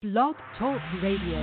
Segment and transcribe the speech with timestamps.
[0.00, 1.42] Blog Talk Radio.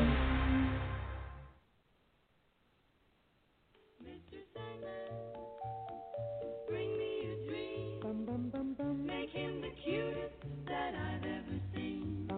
[9.05, 10.35] Make him the cutest
[10.67, 12.29] that I've ever seen.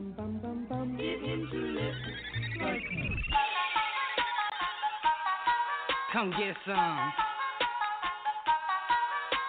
[0.98, 1.94] Get him to live
[2.62, 2.82] like
[6.12, 7.14] Come get some.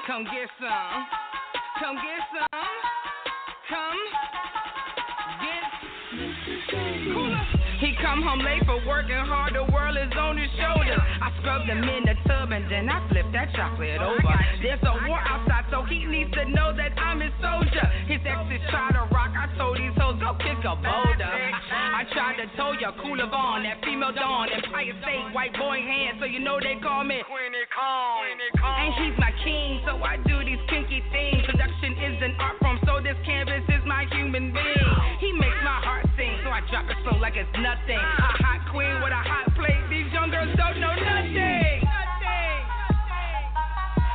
[0.07, 1.07] Come get some.
[1.80, 2.69] Come get some.
[3.71, 4.18] Come
[8.19, 10.99] come home late for working hard, the world is on his shoulders.
[11.22, 14.35] I scrubbed him in the tub and then I flipped that chocolate over.
[14.58, 17.86] There's a war outside, so he needs to know that I'm his soldier.
[18.11, 21.31] His exes try to rock, I told these hoes go kick a boulder.
[21.31, 26.19] I tried to tell ya, Kula Von, that female dawn, Empire State, white boy hand,
[26.19, 28.27] so you know they call me Queenie Kong.
[28.58, 31.46] And he's my king, so I do these kinky things.
[31.46, 34.78] Production is an art form, so this canvas is my human being.
[36.58, 37.94] I drop it slow like it's nothing.
[37.94, 41.86] A hot queen with a hot plate, these young girls don't know nothing.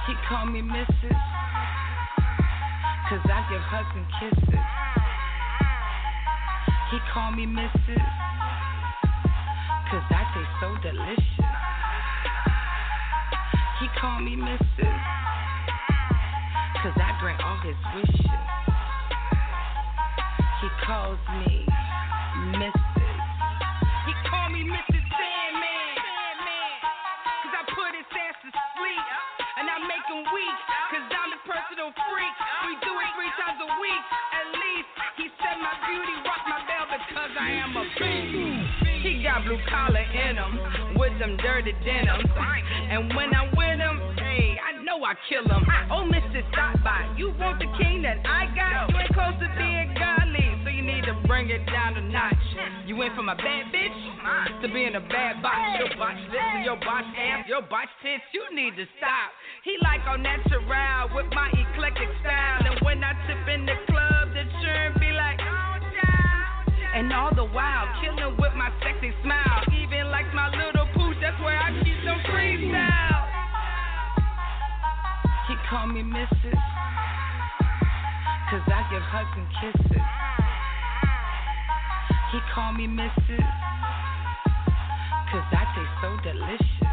[0.03, 1.15] He call me Mrs.
[3.07, 4.59] Cause I give hugs and kisses.
[6.91, 8.03] He call me Mrs.
[9.87, 11.47] Cause I taste so delicious.
[13.79, 14.99] He call me Mrs.
[16.83, 18.43] Cause I grant all his wishes.
[20.59, 21.63] He calls me
[22.43, 25.03] He call me Mrs.
[25.15, 25.95] Sandman.
[27.39, 29.05] Cause I put his ass to sleep.
[29.63, 30.57] And I make him weak.
[30.91, 32.35] Cause I'm his personal freak.
[32.67, 34.03] We do it three times a week.
[34.35, 39.07] At least he said my beauty rock my bell because I am a beast.
[39.07, 42.27] He got blue collar in him with them dirty denims.
[42.27, 45.63] And when I'm with him, hey, I know I kill him.
[45.91, 46.43] Oh, Mr.
[46.51, 47.07] Stop by.
[47.15, 48.91] You want the king that I got?
[48.91, 50.22] You ain't close to being godly.
[51.33, 52.45] Bring it down a notch.
[52.85, 55.81] You went from a bad bitch to being a bad box.
[55.81, 59.33] Your botch lips and your botch ass, your botch tits, you need to stop.
[59.65, 60.61] He like all natural
[61.17, 62.69] with my eclectic style.
[62.69, 66.69] And when I tip in the club, the churn be like, oh, child.
[67.01, 69.65] And all the while, killing with my sexy smile.
[69.73, 73.25] Even like my little pooch, that's where I keep them freestyle.
[75.49, 76.61] He call me Mrs.
[78.53, 80.22] Cause I give hugs and kisses.
[82.33, 83.45] He call me Mrs.
[85.29, 86.89] Cause I taste so delicious.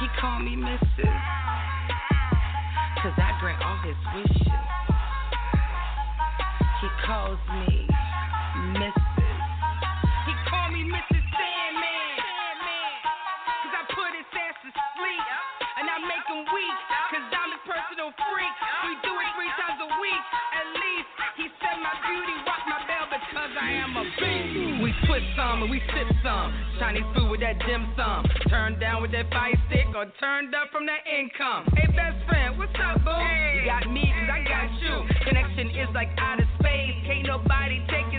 [0.00, 1.20] He call me Mrs.
[3.04, 4.48] Cause I grant all his wishes.
[6.80, 7.84] He calls me
[8.80, 9.36] Mrs.
[10.24, 11.24] He call me Mrs.
[11.36, 12.16] Sandman.
[13.60, 15.26] Cause I put his ass to sleep.
[15.76, 16.78] And I make him weak.
[17.12, 18.54] Cause I'm his personal freak.
[18.88, 20.24] We do it three times a week.
[20.56, 22.81] At least he said my beauty rock my
[23.52, 24.82] because I am a beast.
[24.82, 26.52] We twist some and we sip some.
[26.78, 28.24] Chinese food with that dim sum.
[28.48, 31.68] Turned down with that fire stick or turned up from that income.
[31.76, 33.12] Hey, best friend, what's up, boo?
[33.12, 35.04] You got me cause I got you.
[35.24, 36.96] Connection is like outer space.
[37.06, 38.11] Can't nobody take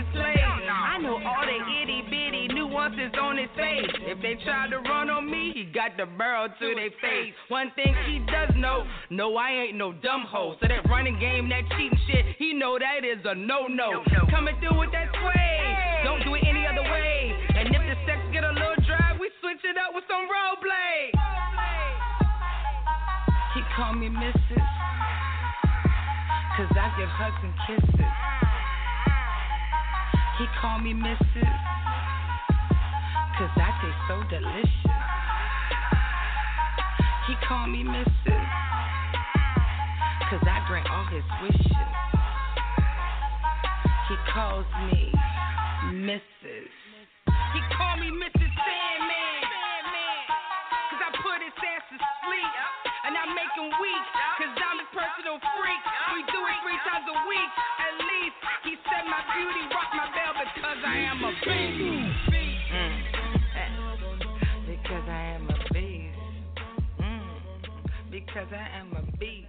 [3.04, 3.90] nuances on his face.
[4.06, 7.34] If they try to run on me, he got the barrel to their face.
[7.48, 10.56] One thing he does know, no, I ain't no dumb hoe.
[10.60, 14.02] So that running game, that cheating shit, he know that is a no-no.
[14.30, 16.04] Coming through with that sway.
[16.04, 17.32] Don't do it any other way.
[17.54, 20.56] And if the sex get a little dry, we switch it up with some role
[20.60, 21.12] play.
[23.54, 24.66] He call me Mrs.
[26.56, 28.00] Cause I give hugs and kisses.
[30.38, 31.93] He call me Mrs.
[33.34, 34.94] Cause I taste so delicious.
[37.26, 38.46] He call me Mrs.
[40.30, 41.90] Cause I grant all his wishes.
[44.06, 45.10] He calls me
[46.06, 46.70] Mrs.
[47.26, 48.50] He call me Mrs.
[48.54, 49.42] Sandman.
[50.94, 52.52] Cause I put his ass to sleep.
[53.02, 54.04] And I make him weak.
[54.38, 55.82] Cause I'm his personal freak.
[56.14, 57.50] We do it three times a week.
[57.82, 62.23] At least he said my beauty rock my bell because I am a beast.
[68.34, 69.46] Because I am a beast.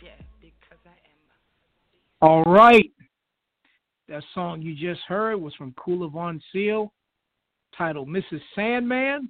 [0.00, 2.92] Yeah, because I am All right.
[4.08, 6.92] That song you just heard was from Kula Von Seal,
[7.76, 8.40] titled Mrs.
[8.54, 9.28] Sandman.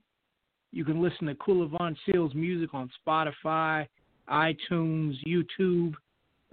[0.72, 3.86] You can listen to Kula Von Seal's music on Spotify,
[4.28, 5.94] iTunes, YouTube,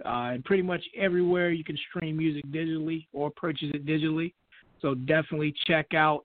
[0.02, 4.32] uh, and pretty much everywhere you can stream music digitally or purchase it digitally.
[4.80, 6.24] So definitely check out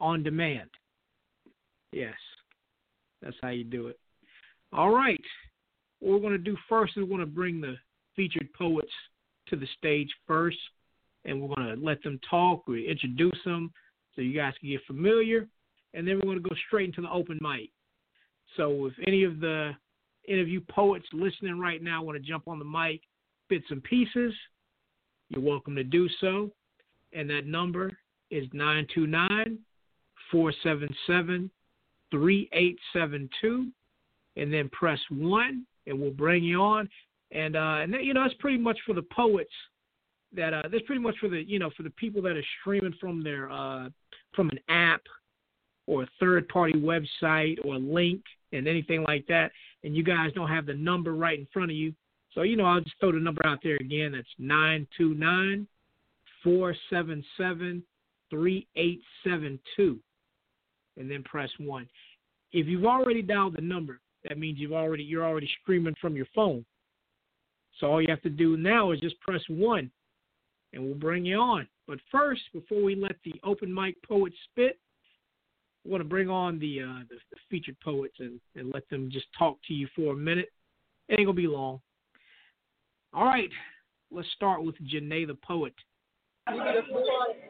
[0.00, 0.70] on demand.
[1.92, 2.14] Yes,
[3.22, 3.98] that's how you do it.
[4.72, 5.20] All right.
[6.00, 7.76] What we're going to do first is we're going to bring the
[8.16, 8.92] featured poets
[9.48, 10.58] to the stage first,
[11.24, 12.66] and we're going to let them talk.
[12.66, 13.72] We introduce them
[14.14, 15.48] so you guys can get familiar,
[15.94, 17.70] and then we're going to go straight into the open mic.
[18.56, 19.72] So if any of the
[20.26, 23.00] interview poets listening right now want to jump on the mic,
[23.48, 24.34] bits and pieces,
[25.28, 26.50] you're welcome to do so.
[27.14, 27.90] And that number
[28.30, 29.58] is 929
[30.30, 31.50] 477
[32.10, 33.68] 3872.
[34.36, 36.88] And then press 1, and we'll bring you on.
[37.30, 39.52] And, uh, and that, you know, that's pretty much for the poets
[40.36, 42.94] that uh, that's pretty much for the you know for the people that are streaming
[43.00, 43.88] from their uh,
[44.34, 45.02] from an app
[45.86, 48.22] or a third party website or link
[48.52, 49.50] and anything like that,
[49.82, 51.92] and you guys don't have the number right in front of you.
[52.32, 54.12] So, you know, I'll just throw the number out there again.
[54.12, 55.66] That's 929
[56.44, 57.82] 477
[58.30, 59.98] 3872.
[60.96, 61.88] And then press 1.
[62.52, 66.26] If you've already dialed the number, that means you've already you're already streaming from your
[66.34, 66.64] phone.
[67.80, 69.90] So all you have to do now is just press 1
[70.72, 71.66] and we'll bring you on.
[71.86, 74.78] But first, before we let the open mic poets spit,
[75.84, 79.10] we want to bring on the, uh, the, the featured poets and, and let them
[79.10, 80.50] just talk to you for a minute.
[81.08, 81.80] It ain't gonna be long.
[83.12, 83.50] All right,
[84.10, 85.74] let's start with J'nae the poet.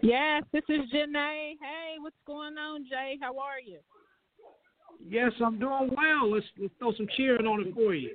[0.02, 1.54] Yes, this is J'nae.
[1.60, 3.18] Hey, what's going on, Jay?
[3.20, 3.78] How are you?
[5.06, 6.30] Yes, I'm doing well.
[6.32, 8.10] Let's let's throw some cheering on it for you.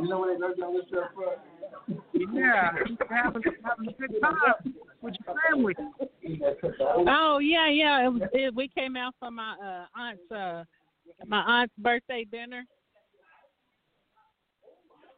[0.00, 0.82] You know what they know
[1.14, 1.36] for?
[2.14, 2.72] Yeah,
[3.08, 5.74] having, having a good time with your family.
[7.08, 8.06] Oh yeah, yeah.
[8.06, 10.64] It was, it, we came out for my uh, aunt's uh,
[11.26, 12.64] my aunt's birthday dinner.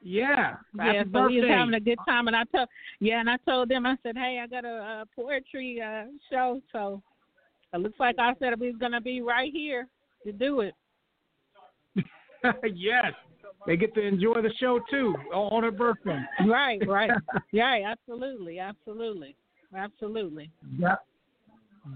[0.01, 0.93] Yeah, yeah.
[0.93, 2.69] happy So we was having a good time, and I told
[3.01, 6.61] yeah, and I told them I said, hey, I got a, a poetry uh, show,
[6.73, 7.03] so
[7.73, 9.89] it looks like I said we was gonna be right here
[10.25, 10.75] to do it.
[12.75, 13.13] yes,
[13.67, 16.21] they get to enjoy the show too on her birthday.
[16.47, 17.11] Right, right,
[17.53, 19.35] yeah, absolutely, absolutely,
[19.77, 20.51] absolutely.
[20.79, 20.95] Yeah,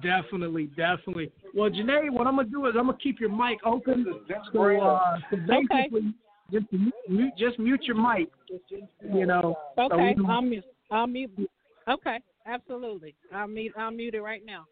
[0.03, 1.31] definitely, definitely.
[1.55, 4.07] Well, J'nae, what I'm gonna do is I'm gonna keep your mic open.
[4.53, 6.12] So, uh, so basically,
[6.53, 6.67] just
[7.09, 8.29] mute, just mute your mic.
[9.13, 9.57] You know.
[9.77, 10.65] so Okay, can- I'll mute.
[10.91, 11.31] I'll mute.
[11.89, 13.15] Okay, absolutely.
[13.33, 13.73] I'll mute.
[13.77, 14.67] I'll mute it right now.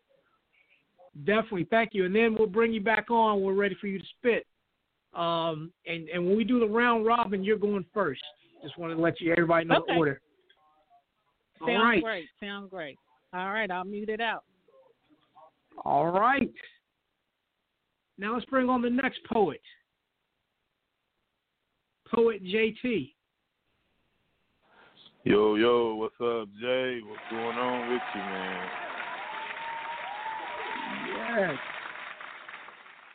[1.24, 2.04] Definitely, thank you.
[2.04, 3.40] And then we'll bring you back on.
[3.42, 4.46] We're ready for you to spit.
[5.14, 8.22] Um, and and when we do the round robin, you're going first.
[8.62, 9.96] Just wanted to let you everybody know the Okay.
[9.96, 10.20] order.
[11.58, 12.02] Sounds All right.
[12.02, 12.28] great.
[12.38, 12.96] Sounds great.
[13.32, 14.44] All right, I'll mute it out.
[15.84, 16.52] All right.
[18.18, 19.60] Now let's bring on the next poet.
[22.12, 23.12] Poet JT.
[25.24, 27.00] Yo, yo, what's up, Jay?
[27.06, 28.68] What's going on with you, man?
[31.38, 31.58] Yes.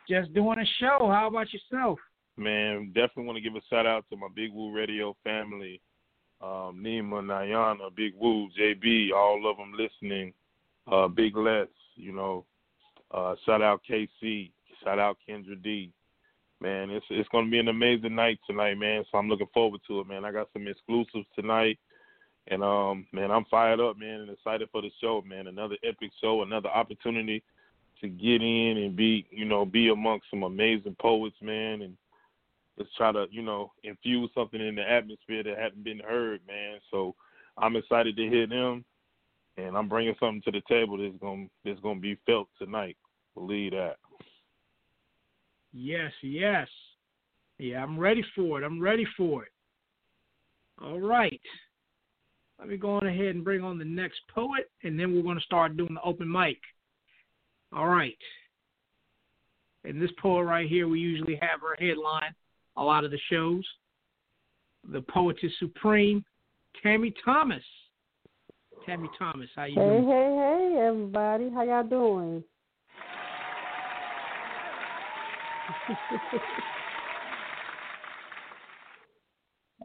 [0.07, 1.09] Just doing a show.
[1.11, 1.99] How about yourself?
[2.37, 5.81] Man, definitely want to give a shout out to my Big Woo Radio family,
[6.41, 10.33] um, Nima, Nayana, Big Woo, JB, all of them listening.
[10.89, 12.45] Uh, Big Let's, you know,
[13.11, 14.51] uh, shout out KC,
[14.83, 15.91] shout out Kendra D.
[16.65, 19.03] Man, it's it's gonna be an amazing night tonight, man.
[19.11, 20.25] So I'm looking forward to it, man.
[20.25, 21.77] I got some exclusives tonight,
[22.47, 25.45] and um, man, I'm fired up, man, and excited for the show, man.
[25.45, 27.43] Another epic show, another opportunity
[28.01, 31.95] to get in and be, you know, be amongst some amazing poets, man, and
[32.79, 36.79] let's try to, you know, infuse something in the atmosphere that hadn't been heard, man.
[36.89, 37.13] So
[37.59, 38.83] I'm excited to hear them,
[39.57, 42.97] and I'm bringing something to the table that's gonna that's gonna be felt tonight.
[43.35, 43.97] Believe that.
[45.77, 46.67] Yes, yes.
[47.57, 48.65] Yeah, I'm ready for it.
[48.65, 49.51] I'm ready for it.
[50.81, 51.41] All right.
[52.59, 55.37] Let me go on ahead and bring on the next poet, and then we're going
[55.37, 56.57] to start doing the open mic.
[57.75, 58.17] All right.
[59.83, 62.33] And this poet right here, we usually have her headline
[62.77, 63.63] a lot of the shows.
[64.91, 66.23] The poetess supreme,
[66.81, 67.63] Tammy Thomas.
[68.85, 70.07] Tammy Thomas, how you hey, doing?
[70.07, 71.49] Hey, hey, everybody.
[71.49, 72.43] How y'all doing?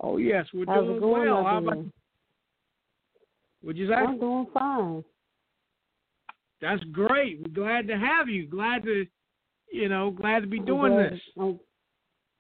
[0.03, 1.45] oh yes, we're How's doing well.
[1.45, 1.85] How about?
[3.63, 3.95] Would you say?
[3.95, 5.05] I'm doing fine.
[6.63, 7.41] That's great.
[7.43, 8.47] We're glad to have you.
[8.47, 9.07] Glad to,
[9.73, 11.21] you know, glad to be I'm doing glad- this.
[11.39, 11.59] I'm,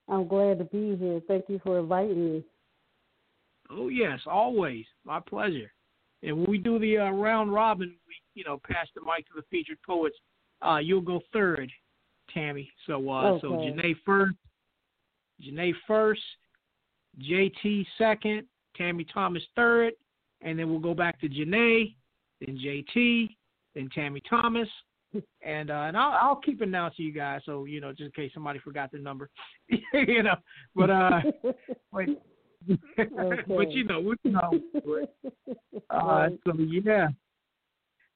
[0.08, 1.20] I'm glad to be here.
[1.28, 2.44] Thank you for inviting me.
[3.70, 5.70] Oh yes, always my pleasure.
[6.22, 9.32] And when we do the uh, round robin, we you know pass the mic to
[9.36, 10.16] the featured poets.
[10.62, 11.70] Uh, you'll go third,
[12.32, 12.70] Tammy.
[12.86, 13.70] So uh, so Okay.
[13.70, 14.36] J'nae first,
[15.42, 16.22] J'nae first,
[17.20, 18.44] JT second,
[18.76, 19.92] Tammy Thomas third,
[20.42, 21.94] and then we'll go back to J'nae,
[22.40, 23.36] then JT,
[23.74, 24.68] then Tammy Thomas,
[25.42, 27.42] and uh, and I'll, I'll keep announcing you guys.
[27.44, 29.28] So you know just in case somebody forgot the number,
[29.68, 30.36] you know.
[30.74, 31.20] But uh,
[31.92, 32.18] wait.
[32.66, 34.50] but you know, we know.
[35.88, 37.08] Uh, so yeah,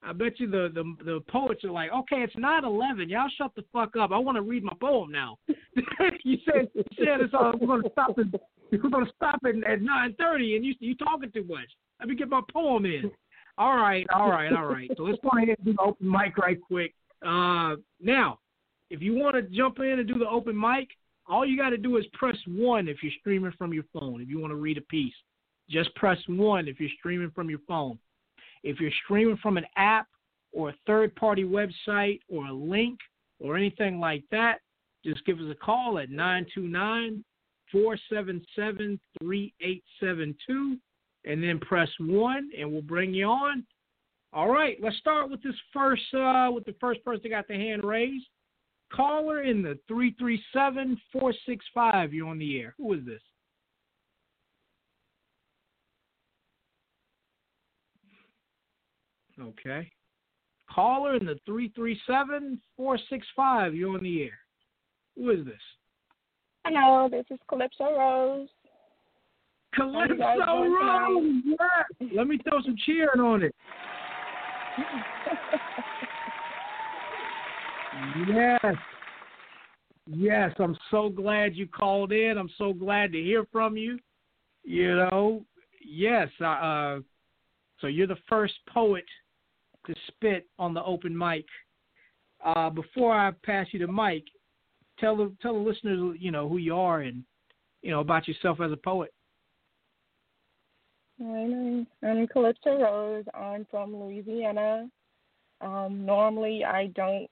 [0.06, 3.08] I bet you the, the the poets are like, okay, it's nine eleven.
[3.08, 4.12] Y'all shut the fuck up.
[4.12, 5.38] I want to read my poem now.
[5.49, 8.40] you said you said it's all we're gonna stop it.
[8.70, 11.68] We're gonna stop it at nine thirty, and you you talking too much.
[12.00, 13.11] Let me get my poem in.
[13.56, 14.90] All right, all right, all right.
[14.96, 16.92] So let's go ahead and do the open mic right quick.
[17.25, 18.40] Uh, now,
[18.90, 20.88] if you want to jump in and do the open mic,
[21.26, 24.20] all you got to do is press one if you're streaming from your phone.
[24.20, 25.14] If you want to read a piece,
[25.70, 27.99] just press one if you're streaming from your phone.
[28.64, 30.09] If you're streaming from an app
[30.52, 32.99] or a third party website or a link
[33.38, 34.59] or anything like that,
[35.04, 37.23] just give us a call at 929
[37.71, 40.76] 477 3872
[41.26, 43.64] and then press one and we'll bring you on.
[44.33, 47.54] All right, let's start with this first uh, with the first person that got the
[47.54, 48.26] hand raised.
[48.92, 52.14] Caller in the 337 465.
[52.14, 52.75] You're on the air.
[52.78, 53.21] Who is this?
[59.40, 59.90] Okay.
[60.70, 63.74] Caller in the 337 465.
[63.74, 64.38] You're on the air.
[65.16, 65.54] Who is this?
[66.64, 68.48] Hello, this is Calypso Rose.
[69.74, 71.42] Calypso you guys doing Rose.
[71.44, 72.08] Yeah.
[72.16, 73.54] Let me throw some cheering on it.
[78.28, 78.74] Yes.
[80.06, 82.36] Yes, I'm so glad you called in.
[82.36, 83.98] I'm so glad to hear from you.
[84.64, 85.44] You know,
[85.84, 86.28] yes.
[86.40, 86.98] Uh, uh,
[87.80, 89.04] so you're the first poet
[89.86, 91.44] to spit on the open mic.
[92.44, 94.24] Uh, before I pass you the mic,
[94.98, 97.24] tell the tell the listeners, you know, who you are and
[97.82, 99.12] you know about yourself as a poet.
[101.20, 103.24] I'm, I'm Calypso Rose.
[103.34, 104.88] I'm from Louisiana.
[105.60, 107.28] Um, normally, I don't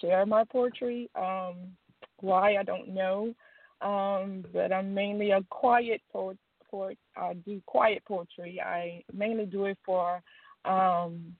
[0.00, 1.10] share my poetry.
[1.16, 1.76] Um,
[2.20, 3.34] why I don't know,
[3.82, 6.38] um, but I'm mainly a quiet poet.
[6.70, 6.98] poet.
[7.16, 8.60] I do quiet poetry.
[8.60, 10.22] I mainly do it for
[10.64, 11.34] um,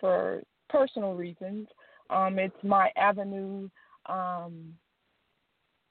[0.00, 1.68] for personal reasons.
[2.10, 3.68] Um, it's my avenue
[4.06, 4.74] um,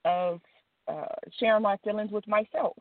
[0.06, 0.40] of
[0.88, 1.06] uh,
[1.40, 2.78] sharing my feelings with myself.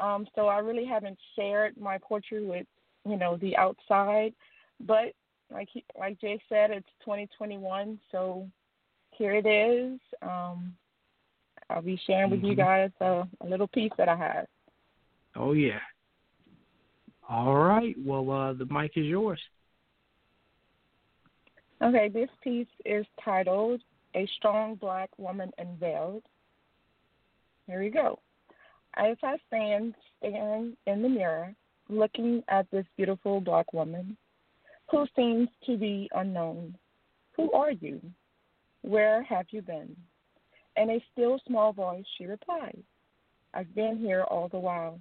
[0.00, 2.66] Um, so I really haven't shared my poetry with
[3.06, 4.32] you know the outside,
[4.80, 5.12] but
[5.52, 8.48] like he, like Jay said, it's 2021, so
[9.10, 10.00] here it is.
[10.22, 10.74] Um,
[11.68, 12.56] I'll be sharing with you Mhm.
[12.56, 14.46] guys a, a little piece that I have.
[15.36, 15.80] Oh yeah.
[17.28, 17.94] All right.
[17.98, 19.40] Well, uh, the mic is yours.
[21.82, 23.80] Okay, this piece is titled
[24.14, 26.22] "A Strong Black Woman Unveiled."
[27.66, 28.20] Here we go.
[28.94, 31.52] As I stand staring in the mirror,
[31.88, 34.16] looking at this beautiful black woman
[34.92, 36.76] who seems to be unknown,
[37.36, 38.00] who are you?
[38.82, 39.96] Where have you been?
[40.76, 42.78] In a still small voice, she replies,
[43.54, 45.00] I've been here all the while,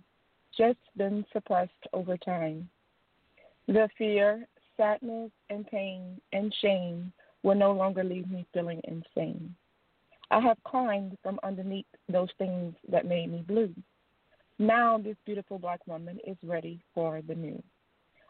[0.57, 2.69] just been suppressed over time.
[3.67, 4.47] The fear,
[4.81, 9.53] sadness, and pain and shame will no longer leave me feeling insane.
[10.31, 13.75] I have climbed from underneath those things that made me blue.
[14.57, 17.61] Now this beautiful black woman is ready for the new.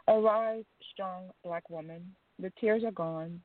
[0.10, 2.14] Arise, strong black woman.
[2.38, 3.42] The tears are gone.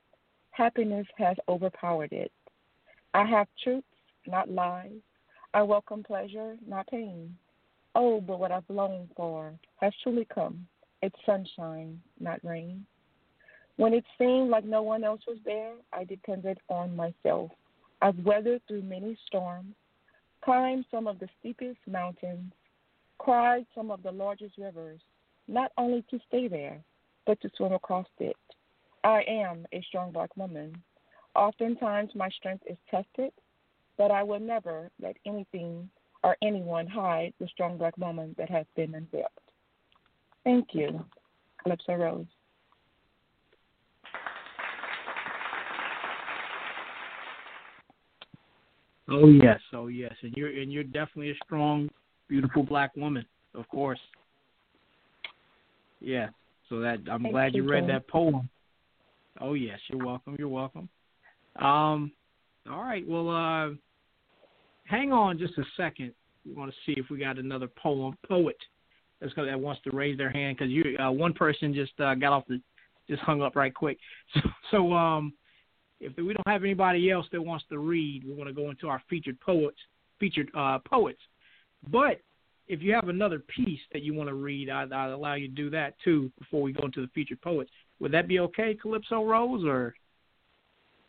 [0.51, 2.33] Happiness has overpowered it.
[3.15, 3.87] I have truths,
[4.27, 5.01] not lies.
[5.55, 7.37] I welcome pleasure, not pain.
[7.95, 10.67] Oh, but what I've longed for has truly come.
[11.03, 12.85] It's sunshine, not rain.
[13.77, 17.51] When it seemed like no one else was there, I depended on myself.
[18.01, 19.75] I've weathered through many storms,
[20.43, 22.53] climbed some of the steepest mountains,
[23.19, 25.01] cried some of the largest rivers,
[25.49, 26.79] not only to stay there,
[27.27, 28.37] but to swim across it.
[29.05, 30.75] I am a strong black woman.
[31.35, 33.33] Oftentimes my strength is tested,
[33.99, 35.89] but I will never let anything
[36.25, 39.27] or anyone hide the strong black woman that has been unveiled.
[40.45, 41.05] Thank you.
[41.63, 42.27] Calypso Rose.
[49.09, 51.89] Oh yes, oh yes, and you're and you're definitely a strong,
[52.29, 54.01] beautiful black woman, of course.
[56.01, 56.29] Yeah.
[56.69, 57.89] So that I'm Thank glad you, you, read Jane.
[57.89, 58.49] that poem.
[59.41, 60.37] Oh yes, you're welcome.
[60.39, 60.89] You're welcome.
[61.57, 62.13] Um,
[62.71, 63.07] all right.
[63.07, 63.75] Well, uh,
[64.85, 66.13] hang on just a second.
[66.45, 68.57] We want to see if we got another poem poet
[69.21, 72.15] that's gonna, that wants to raise their hand because you uh, one person just uh,
[72.15, 72.61] got off the
[73.09, 73.99] just hung up right quick.
[74.35, 75.33] So, so um,
[76.01, 78.89] if we don't have anybody else that wants to read, we're going to go into
[78.89, 79.79] our featured poets,
[80.21, 81.21] featured uh, poets.
[81.91, 82.21] But
[82.69, 85.55] if you have another piece that you want to read, I'd, I'd allow you to
[85.55, 87.71] do that too before we go into the featured poets.
[88.01, 89.95] Would that be okay, Calypso Rose, or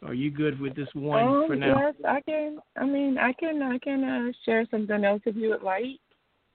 [0.06, 1.77] are you good with this one um, for now?
[1.79, 2.60] Yes, I can.
[2.77, 3.62] I mean, I can.
[3.62, 6.00] I can uh, share something else if you would like.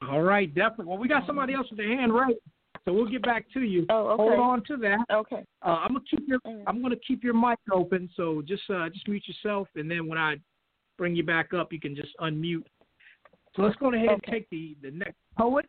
[0.08, 0.86] All right, definitely.
[0.86, 2.36] Well, we got somebody else with their hand right,
[2.84, 3.86] so we'll get back to you.
[3.90, 4.22] Oh, okay.
[4.22, 4.98] Hold on to that.
[5.12, 5.44] Okay.
[5.62, 9.06] Uh, I'm gonna keep your I'm gonna keep your mic open, so just uh, just
[9.06, 10.36] mute yourself, and then when I
[10.98, 12.64] bring you back up, you can just unmute.
[13.54, 15.66] So let's go ahead and take the the next poet.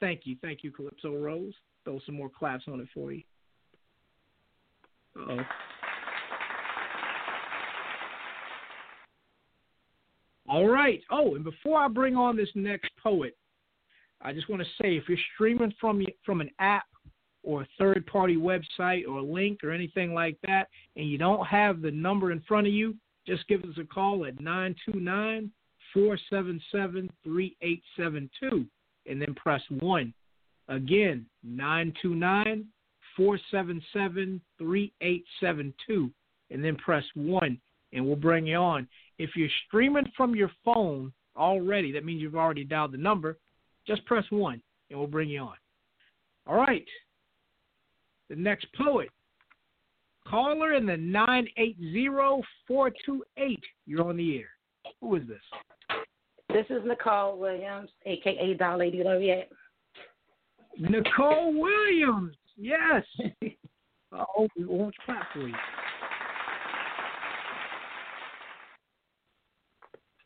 [0.00, 1.54] Thank you, thank you, Calypso Rose.
[1.84, 3.22] Throw some more claps on it for you.
[5.18, 5.40] Uh oh.
[10.48, 11.02] All right.
[11.10, 13.36] Oh, and before I bring on this next poet,
[14.22, 16.86] I just want to say if you're streaming from from an app
[17.42, 21.46] or a third party website or a link or anything like that, and you don't
[21.46, 22.94] have the number in front of you,
[23.26, 25.50] just give us a call at 929
[25.92, 28.66] 477 3872
[29.08, 30.12] and then press 1.
[30.68, 32.66] Again, 929
[33.16, 36.10] 477 3872
[36.50, 37.58] and then press 1
[37.92, 38.88] and we'll bring you on.
[39.18, 43.38] If you're streaming from your phone already, that means you've already dialed the number,
[43.86, 45.56] just press 1 and we'll bring you on.
[46.46, 46.86] All right.
[48.28, 49.08] The next poet,
[50.26, 53.64] caller in the 980428.
[53.86, 54.48] You're on the air.
[55.00, 55.42] Who is this?
[56.48, 59.50] This is Nicole Williams, aka Doll Lady Laureate.
[60.78, 62.36] Nicole Williams.
[62.56, 63.02] Yes.
[64.12, 65.56] oh, we won't clap for you.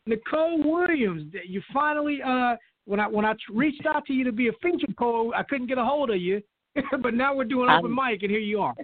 [0.05, 4.47] Nicole Williams, you finally uh when I when I reached out to you to be
[4.47, 6.41] a featured poet, I couldn't get a hold of you,
[7.01, 8.75] but now we're doing open mic, and here you are.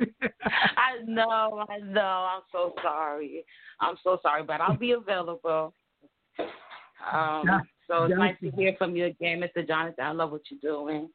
[0.00, 2.28] I know, I know.
[2.30, 3.44] I'm so sorry.
[3.80, 5.74] I'm so sorry, but I'll be available.
[6.38, 9.66] Um, Yeah, so it's nice to hear from you again, Mr.
[9.66, 10.04] Jonathan.
[10.04, 11.08] I love what you're doing.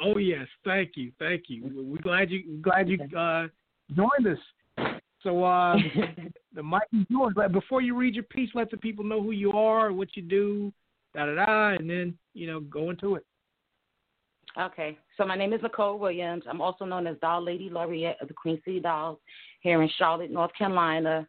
[0.00, 1.70] Oh yes, thank you, thank you.
[1.74, 3.46] We're glad you glad you uh,
[3.94, 4.38] joined us.
[5.22, 5.76] So uh,
[6.54, 7.32] the mic is yours.
[7.34, 10.22] But before you read your piece, let the people know who you are, what you
[10.22, 10.72] do,
[11.14, 13.24] da da da, and then you know go into it.
[14.58, 16.44] Okay, so my name is Nicole Williams.
[16.48, 19.18] I'm also known as Doll Lady Laureate of the Queen City Dolls
[19.60, 21.26] here in Charlotte, North Carolina,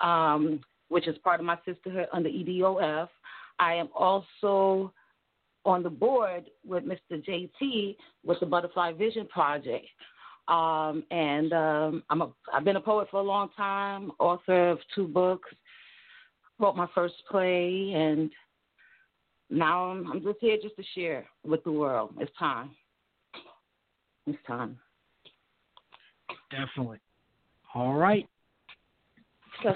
[0.00, 3.08] um, which is part of my sisterhood under EDOF.
[3.58, 4.92] I am also
[5.64, 7.24] on the board with Mr.
[7.26, 9.86] JT with the Butterfly Vision Project.
[10.48, 14.78] Um, and um, I'm a, I've been a poet for a long time, author of
[14.94, 15.48] two books,
[16.58, 18.30] wrote my first play, and
[19.48, 22.14] now I'm, I'm just here just to share with the world.
[22.20, 22.70] It's time.
[24.26, 24.78] It's time.
[26.50, 26.98] Definitely.
[27.74, 28.28] All right.
[29.62, 29.74] So,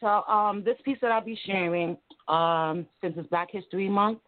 [0.00, 1.96] so um, this piece that I'll be sharing,
[2.28, 4.18] um, since it's Black History Month,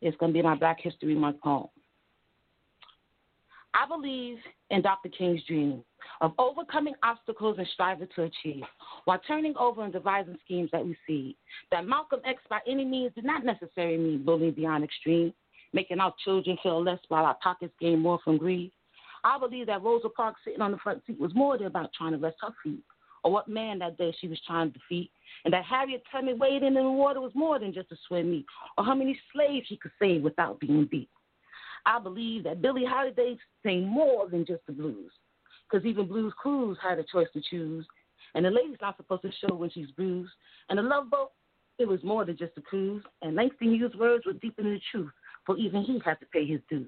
[0.00, 1.68] is going to be my Black History Month poem.
[3.78, 4.38] I believe
[4.70, 5.08] in Dr.
[5.08, 5.84] King's dream
[6.20, 8.64] of overcoming obstacles and striving to achieve,
[9.04, 11.36] while turning over and devising schemes that we see.
[11.70, 15.32] That Malcolm X, by any means, did not necessarily mean bullying beyond extreme,
[15.72, 18.72] making our children feel less while our pockets gain more from greed.
[19.22, 22.12] I believe that Rosa Parks sitting on the front seat was more than about trying
[22.12, 22.82] to rest her feet,
[23.22, 25.12] or what man that day she was trying to defeat,
[25.44, 28.46] and that Harriet Tubman wading in the water was more than just a swim meet,
[28.76, 31.08] or how many slaves she could save without being beat.
[31.88, 35.10] I believe that Billie Holiday sang more than just the blues,
[35.68, 37.86] because even Blues Clues had a choice to choose,
[38.34, 40.30] and the lady's not supposed to show when she's bruised.
[40.68, 41.30] And the Love Boat,
[41.78, 44.80] it was more than just a cruise, and Langston Hughes' words were deep in the
[44.92, 45.10] truth,
[45.46, 46.86] for even he had to pay his dues.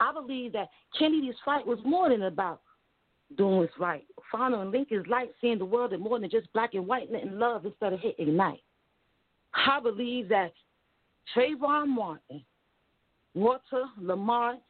[0.00, 2.62] I believe that Kennedy's fight was more than about
[3.36, 4.06] doing what's right.
[4.32, 7.66] Following Lincoln's light, seeing the world in more than just black and white, letting love
[7.66, 8.62] instead of hate ignite.
[9.52, 10.52] I believe that
[11.36, 12.42] Trayvon Martin,
[13.38, 14.60] Walter Lamont,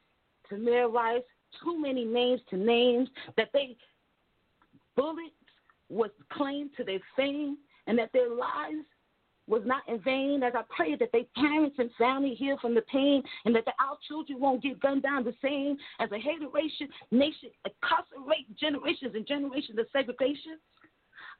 [0.51, 1.23] Tamir Rice,
[1.63, 3.77] too many names to names, that they
[4.95, 5.33] bullets
[5.89, 8.85] was claimed to their fame and that their lives
[9.47, 10.43] was not in vain.
[10.43, 13.73] As I pray that their parents and family heal from the pain and that the,
[13.81, 19.27] our children won't get gunned down the same as a hateration nation incarcerate generations and
[19.27, 20.59] generations of segregation.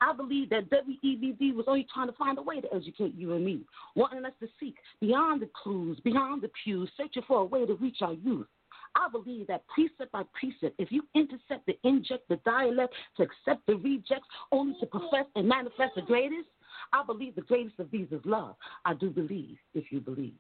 [0.01, 1.53] I believe that W.E.B.
[1.53, 3.63] was only trying to find a way to educate you and me,
[3.97, 7.75] wanting us to seek beyond the clues, beyond the pews, searching for a way to
[7.75, 8.47] reach our youth.
[8.95, 13.67] I believe that precept by precept, if you intercept the inject, the dialect, to accept
[13.67, 16.49] the rejects, only to profess and manifest the greatest,
[16.93, 18.55] I believe the greatest of these is love.
[18.85, 20.35] I do believe if you believe.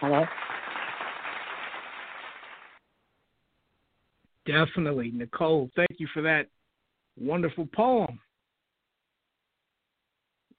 [0.00, 0.24] Hello?
[4.44, 5.10] Definitely.
[5.12, 6.48] Nicole, thank you for that
[7.20, 8.18] wonderful poem.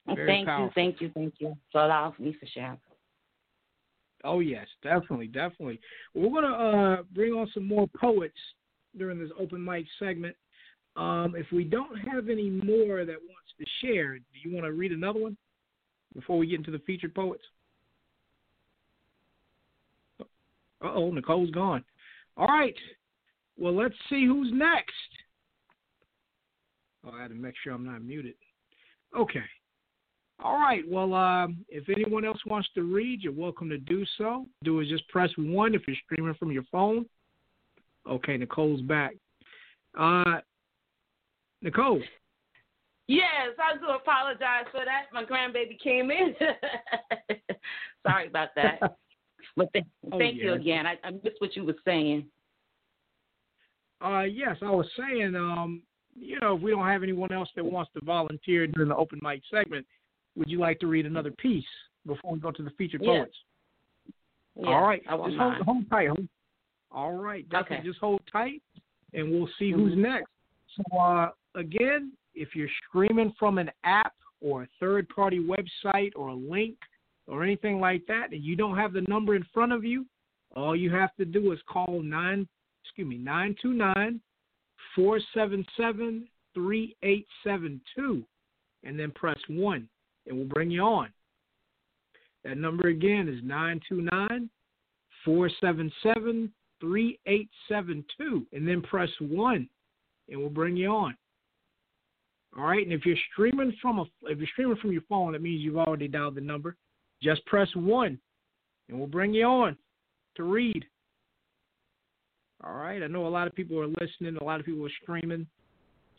[0.06, 0.66] Very thank powerful.
[0.66, 2.78] you, thank you, thank you for allowing me to share.
[4.24, 5.80] Oh yes, definitely, definitely.
[6.14, 8.36] We're gonna uh, bring on some more poets
[8.96, 10.36] during this open mic segment.
[10.96, 14.72] Um, if we don't have any more that wants to share, do you want to
[14.72, 15.36] read another one
[16.14, 17.44] before we get into the featured poets?
[20.20, 21.84] Uh oh, Nicole's gone.
[22.36, 22.76] All right.
[23.58, 24.92] Well, let's see who's next.
[27.04, 28.34] Oh, I had to make sure I'm not muted.
[29.16, 29.42] Okay.
[30.42, 30.82] All right.
[30.88, 34.46] Well, um, if anyone else wants to read, you're welcome to do so.
[34.64, 37.06] Do is just press one if you're streaming from your phone.
[38.08, 39.12] Okay, Nicole's back.
[39.98, 40.38] Uh,
[41.62, 42.02] Nicole.
[43.06, 45.06] Yes, I do apologize for that.
[45.12, 46.34] My grandbaby came in.
[48.06, 48.80] Sorry about that.
[49.56, 50.86] But th- Oh, thank you again.
[50.86, 52.24] I, I missed what you were saying.
[54.00, 55.82] Uh, yes, I was saying, um,
[56.20, 59.18] you know, if we don't have anyone else that wants to volunteer during the open
[59.22, 59.86] mic segment,
[60.36, 61.64] would you like to read another piece
[62.06, 63.18] before we go to the featured Yes.
[63.18, 63.36] poets?
[64.56, 66.08] Yeah, All right, I just hold, hold tight.
[66.08, 66.28] Hold.
[66.90, 67.86] All right, definitely Okay.
[67.86, 68.62] just hold tight,
[69.14, 70.30] and we'll see who's next.
[70.76, 76.34] So, uh, again, if you're streaming from an app or a third-party website or a
[76.34, 76.76] link
[77.26, 80.06] or anything like that, and you don't have the number in front of you,
[80.56, 82.48] all you have to do is call nine,
[82.84, 83.54] excuse me, nine
[84.94, 88.24] two nine four seven seven three eight seven two,
[88.84, 89.88] and then press one,
[90.26, 91.08] and we'll bring you on.
[92.44, 94.50] That number again is nine two nine
[95.24, 99.68] four seven seven three eight seven two, and then press one,
[100.28, 101.16] and we'll bring you on.
[102.56, 105.42] All right, and if you're streaming from a if you're streaming from your phone, that
[105.42, 106.76] means you've already dialed the number.
[107.22, 108.18] Just press one,
[108.88, 109.76] and we'll bring you on
[110.36, 110.84] to read.
[112.64, 114.90] All right, I know a lot of people are listening, a lot of people are
[115.02, 115.46] streaming,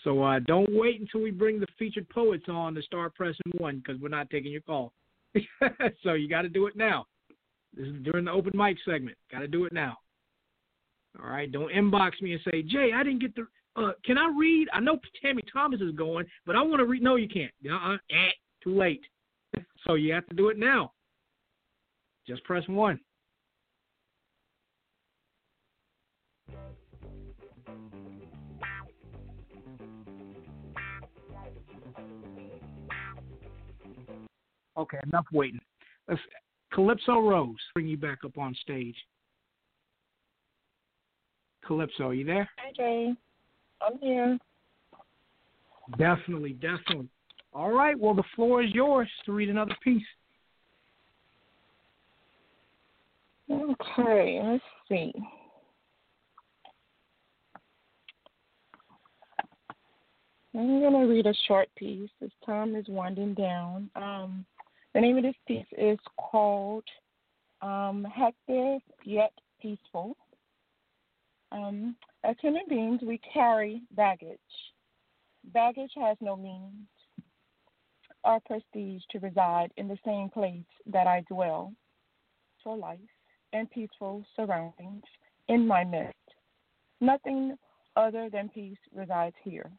[0.03, 3.77] so uh, don't wait until we bring the featured poets on to start pressing one
[3.77, 4.91] because we're not taking your call.
[6.03, 7.05] so you got to do it now.
[7.75, 9.17] This is during the open mic segment.
[9.31, 9.97] Got to do it now.
[11.21, 13.47] All right, don't inbox me and say, Jay, I didn't get the.
[13.75, 14.67] Uh, can I read?
[14.73, 17.03] I know Tammy Thomas is going, but I want to read.
[17.03, 17.51] No, you can't.
[17.69, 18.31] Uh-uh, eh,
[18.63, 19.01] too late.
[19.85, 20.91] so you have to do it now.
[22.27, 22.99] Just press one.
[34.77, 35.59] Okay, enough waiting.
[36.07, 36.21] Let's,
[36.73, 38.95] Calypso Rose, bring you back up on stage.
[41.65, 42.49] Calypso, are you there?
[42.57, 43.13] Hi, Jay.
[43.81, 44.37] I'm here.
[45.97, 47.09] Definitely, definitely.
[47.53, 50.01] All right, well, the floor is yours to read another piece.
[53.49, 55.13] Okay, let's see.
[60.53, 62.09] I'm going to read a short piece.
[62.21, 63.89] as time is winding down.
[63.95, 64.45] Um,
[64.93, 66.83] the name of this piece is called
[67.61, 70.15] um, Hectic Yet Peaceful.
[71.51, 74.39] Um, as human beings, we carry baggage.
[75.53, 76.87] Baggage has no meaning
[78.23, 81.73] or prestige to reside in the same place that I dwell
[82.63, 82.99] for life
[83.53, 85.03] and peaceful surroundings
[85.47, 86.15] in my midst.
[87.01, 87.57] Nothing
[87.95, 89.69] other than peace resides here.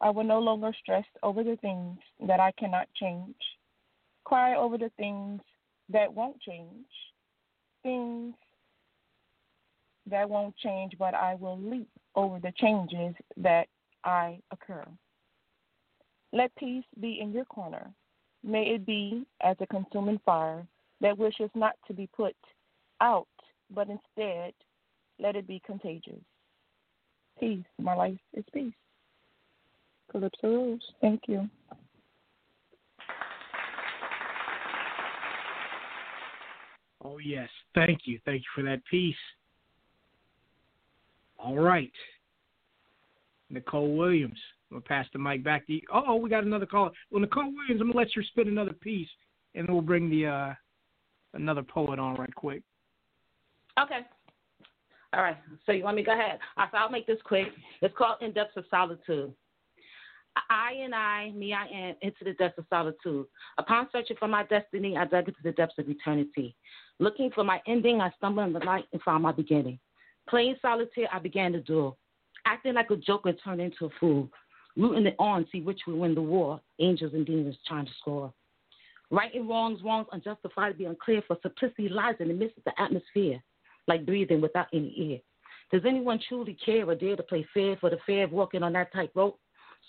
[0.00, 3.36] I will no longer stress over the things that I cannot change,
[4.28, 5.40] cry over the things
[5.88, 6.86] that won't change,
[7.82, 8.34] things
[10.10, 13.68] that won't change, but I will leap over the changes that
[14.04, 14.84] I occur.
[16.34, 17.90] Let peace be in your corner.
[18.44, 20.66] May it be as a consuming fire
[21.00, 22.36] that wishes not to be put
[23.00, 23.28] out,
[23.74, 24.52] but instead
[25.18, 26.20] let it be contagious.
[27.40, 27.64] Peace.
[27.80, 28.74] My life is peace.
[30.10, 30.80] Calypso Rose.
[31.00, 31.48] Thank you.
[37.04, 39.14] Oh yes, thank you, thank you for that piece.
[41.38, 41.92] All right,
[43.50, 44.38] Nicole Williams.
[44.70, 45.80] I'm gonna pass the mic back to you.
[45.92, 46.90] Oh, we got another caller.
[47.10, 49.08] Well, Nicole Williams, I'm gonna let you spit another piece,
[49.54, 50.54] and then we'll bring the uh,
[51.34, 52.62] another poet on right quick.
[53.80, 54.00] Okay.
[55.14, 55.36] All right.
[55.64, 56.38] So you want me to go ahead?
[56.56, 57.48] I I'll make this quick.
[57.80, 59.32] It's called In Depths of Solitude.
[60.50, 63.26] I and I, me, I am, into the depths of solitude.
[63.58, 66.54] Upon searching for my destiny, I dug into the depths of eternity.
[66.98, 69.78] Looking for my ending, I stumbled in the light and found my beginning.
[70.28, 71.96] Playing solitaire, I began to duel.
[72.44, 74.28] Acting like a joker turned into a fool.
[74.76, 76.60] Rooting it on, see which will win the war.
[76.78, 78.32] Angels and demons trying to score.
[79.10, 82.80] Right and wrongs, wrongs unjustified, be unclear, for simplicity lies in the midst of the
[82.80, 83.42] atmosphere,
[83.86, 85.18] like breathing without any ear.
[85.70, 88.72] Does anyone truly care or dare to play fair for the fear of walking on
[88.74, 89.38] that tightrope?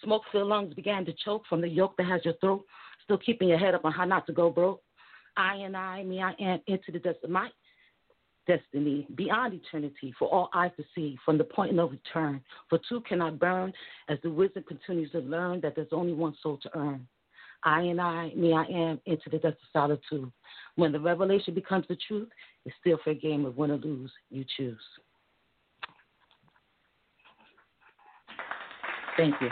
[0.04, 2.66] Smoke filled lungs began to choke from the yoke that has your throat,
[3.04, 4.82] still keeping your head up on how not to go broke.
[5.36, 7.50] I and I, me, I am into the depths of my
[8.48, 12.42] destiny beyond eternity for all eyes to see from the point of no return.
[12.70, 13.72] For two cannot burn
[14.10, 17.08] as the wisdom continues to learn that there's only one soul to earn.
[17.64, 19.70] I and I, me, I am into the depths of
[20.12, 20.32] solitude.
[20.76, 22.30] When the revelation becomes the truth,
[22.66, 24.12] it's still a game of win or lose.
[24.30, 24.78] You choose.
[29.18, 29.50] Thank you.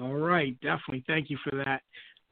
[0.00, 1.02] All right, definitely.
[1.06, 1.82] Thank you for that.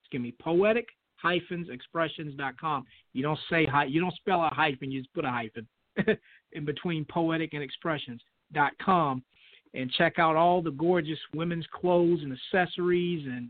[0.00, 2.86] excuse me, poetic-expressions.com.
[3.12, 5.68] You don't say you don't spell a hyphen, you just put a hyphen.
[6.52, 9.22] in between poetic and expressions.com
[9.74, 13.48] and check out all the gorgeous women's clothes and accessories and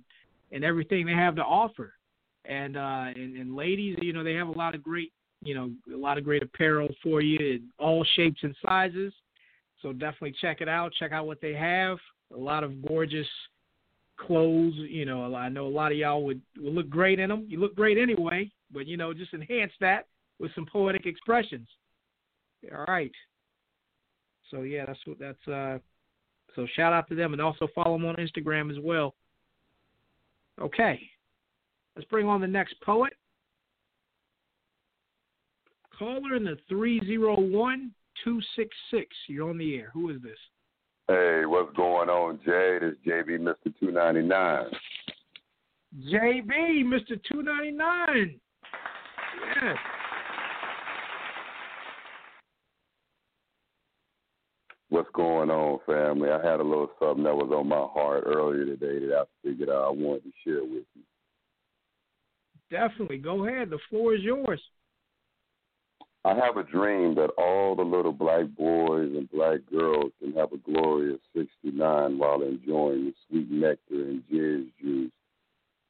[0.52, 1.94] and everything they have to offer.
[2.44, 5.12] And uh and, and ladies, you know, they have a lot of great
[5.44, 9.12] you know, a lot of great apparel for you in all shapes and sizes.
[9.81, 10.92] So definitely check it out.
[10.98, 11.98] Check out what they have.
[12.33, 13.26] A lot of gorgeous
[14.16, 14.74] clothes.
[14.76, 17.46] You know, I know a lot of y'all would, would look great in them.
[17.48, 20.07] You look great anyway, but you know, just enhance that
[20.38, 21.66] with some poetic expressions.
[22.70, 23.12] All right.
[24.51, 25.79] So yeah, that's what that's uh
[26.55, 29.14] so shout out to them and also follow them on Instagram as well.
[30.61, 31.01] Okay.
[31.96, 33.14] Let's bring on the next poet.
[35.98, 37.90] Caller in the 301
[38.25, 39.16] 266.
[39.29, 39.90] You're on the air.
[39.92, 40.38] Who is this?
[41.09, 42.79] Hey, what's going on, Jay?
[42.81, 43.72] This JB Mr.
[43.81, 44.70] 299.
[46.11, 47.20] JB, Mr.
[47.31, 48.40] 299.
[49.62, 49.77] Yes.
[54.92, 56.28] What's going on, family?
[56.28, 59.70] I had a little something that was on my heart earlier today that I figured
[59.70, 61.02] out I wanted to share with you.
[62.70, 63.16] Definitely.
[63.16, 63.70] Go ahead.
[63.70, 64.61] The floor is yours.
[66.26, 70.52] I have a dream that all the little black boys and black girls can have
[70.52, 75.11] a glorious 69 while enjoying the sweet nectar and jizz juice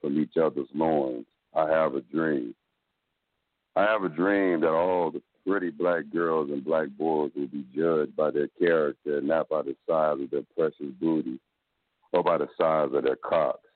[0.00, 1.26] from each other's loins.
[1.56, 2.54] I have a dream.
[3.74, 7.64] I have a dream that all the pretty black girls and black boys will be
[7.74, 11.38] judged by their character, not by the size of their precious booty
[12.12, 13.68] or by the size of their cocks.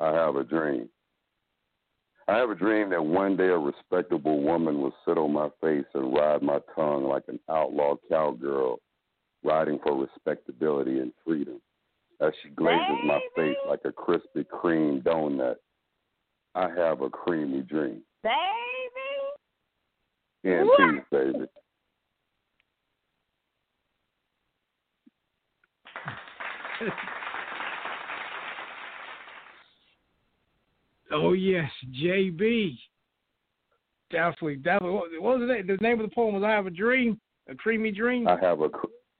[0.00, 0.88] I have a dream.
[2.28, 5.86] I have a dream that one day a respectable woman will sit on my face
[5.94, 8.80] and ride my tongue like an outlaw cowgirl
[9.42, 11.60] riding for respectability and freedom.
[12.20, 13.08] As she glazes Baby.
[13.08, 15.56] my face like a Krispy Kreme donut,
[16.54, 18.02] I have a creamy dream.
[18.22, 18.67] Baby.
[20.44, 20.78] In what?
[20.78, 21.46] peace, baby.
[31.12, 31.70] oh yes,
[32.02, 32.78] JB.
[34.10, 35.18] Definitely, definitely.
[35.18, 35.66] What was the name?
[35.66, 38.26] The name of the poem was "I Have a Dream," a creamy dream.
[38.28, 38.70] I have a,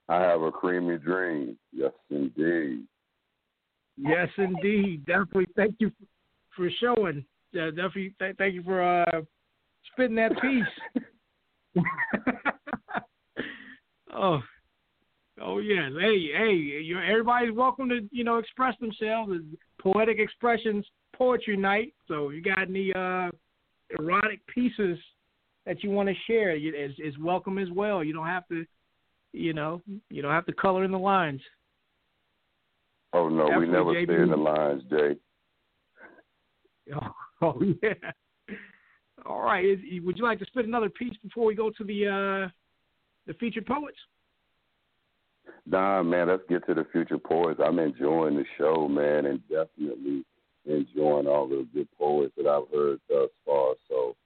[0.09, 1.59] I have a creamy dream.
[1.73, 2.85] Yes, indeed.
[3.97, 5.05] Yes, indeed.
[5.05, 5.47] Definitely.
[5.57, 5.91] Thank you
[6.57, 7.25] for showing.
[7.55, 8.15] Uh, definitely.
[8.19, 9.23] Th- thank you for uh,
[9.93, 11.03] spitting that piece.
[14.15, 14.41] oh,
[15.41, 15.89] oh yeah.
[15.99, 19.33] Hey, hey, everybody's welcome to you know express themselves.
[19.81, 21.95] Poetic Expressions Poetry Night.
[22.07, 23.31] So if you got any uh,
[23.99, 24.99] erotic pieces
[25.67, 28.03] that you want to share, it's, it's welcome as well.
[28.03, 28.65] You don't have to,
[29.33, 31.41] you know, you don't have to color in the lines.
[33.13, 35.17] Oh no, Definitely, we never stay in the lines, Jay.
[36.95, 38.11] Oh, oh yeah.
[39.27, 39.65] All right.
[39.65, 42.49] Is, would you like to spit another piece before we go to the uh,
[43.27, 43.99] the featured poets?
[45.67, 47.61] Nah, man, let's get to the future poets.
[47.65, 50.25] I'm enjoying the show, man, and definitely
[50.67, 53.75] enjoying all the good poets that I've heard thus far.
[53.89, 54.17] So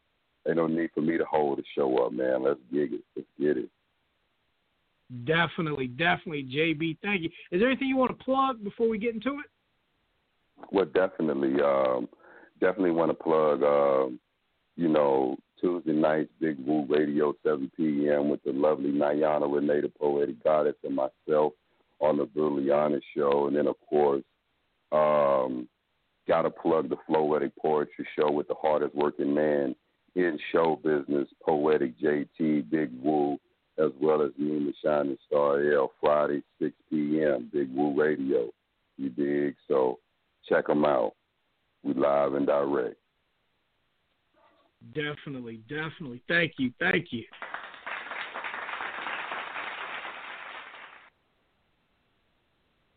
[0.47, 2.45] ain't no need for me to hold the show up, man.
[2.45, 3.05] Let's gig it.
[3.17, 3.69] Let's get it.
[5.25, 6.99] Definitely, definitely, JB.
[7.03, 7.31] Thank you.
[7.51, 9.47] Is there anything you want to plug before we get into it?
[10.71, 12.09] Well, definitely, um,
[12.61, 14.21] definitely want to plug, um,
[14.77, 18.29] you know, Tuesday nights, Big Woo Radio, 7 p.m.
[18.29, 21.53] with the lovely Niana Renee, the poetic goddess, and myself
[22.01, 23.47] on the Brilliana show.
[23.47, 24.25] And then, of course,
[24.91, 25.69] um,
[26.27, 29.75] got to plug the Floetic Poetry Show with the hardest working man
[30.15, 33.39] in show business, Poetic JT, Big Woo,
[33.79, 38.51] as well as me, the Shining Star L, Friday, 6 p.m., Big Woo Radio.
[38.99, 39.55] You dig?
[39.69, 39.99] So
[40.49, 41.15] check them out.
[41.83, 42.97] We live and direct.
[44.95, 46.23] Definitely, definitely.
[46.29, 47.25] Thank you, thank you.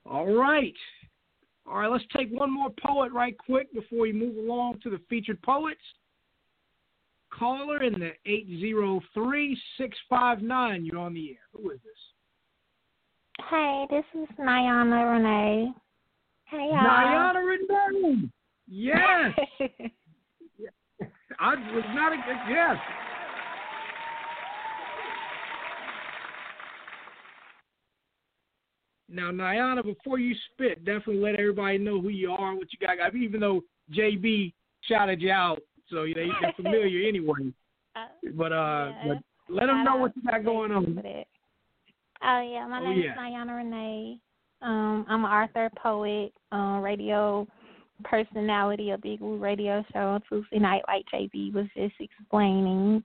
[0.05, 0.73] All right.
[1.67, 4.99] All right, let's take one more poet right quick before we move along to the
[5.09, 5.81] featured poets.
[7.31, 10.85] Caller in the 803 659.
[10.85, 11.37] You're on the air.
[11.53, 13.45] Who is this?
[13.49, 15.71] Hey, this is Niana Renee.
[16.45, 16.83] Hey, y'all.
[16.83, 18.29] Diana Renee.
[18.67, 19.33] Yes.
[21.39, 22.17] I was not a
[22.49, 22.77] yes.
[29.07, 33.15] Now, Niana, before you spit, definitely let everybody know who you are, what you got.
[33.15, 33.61] Even though
[33.95, 37.53] JB shouted you out, so you know, they're familiar anyway.
[38.33, 39.07] But uh, yeah.
[39.07, 39.17] but
[39.53, 41.01] let them know what you got going on.
[42.23, 43.11] Oh yeah, my Oh, name yeah.
[43.11, 44.19] is Niana Renee.
[44.61, 47.47] Um, I'm an author, poet, um, radio
[48.03, 53.03] personality, of Big Woo radio show on Tuesday night, like JB was just explaining.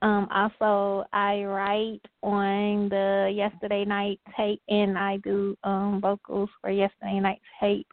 [0.00, 6.70] Um, also, I write on the yesterday night tape, and I do um, vocals for
[6.70, 7.86] yesterday night tape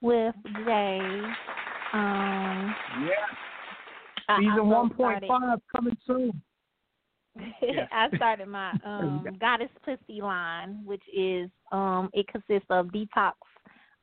[0.00, 1.00] with Jay.
[1.92, 2.74] Um,
[3.06, 4.38] Yeah.
[4.38, 5.24] Season one point
[5.74, 6.42] coming soon.
[7.60, 7.88] Yes.
[7.92, 13.32] I started my um goddess pussy line, which is um it consists of detox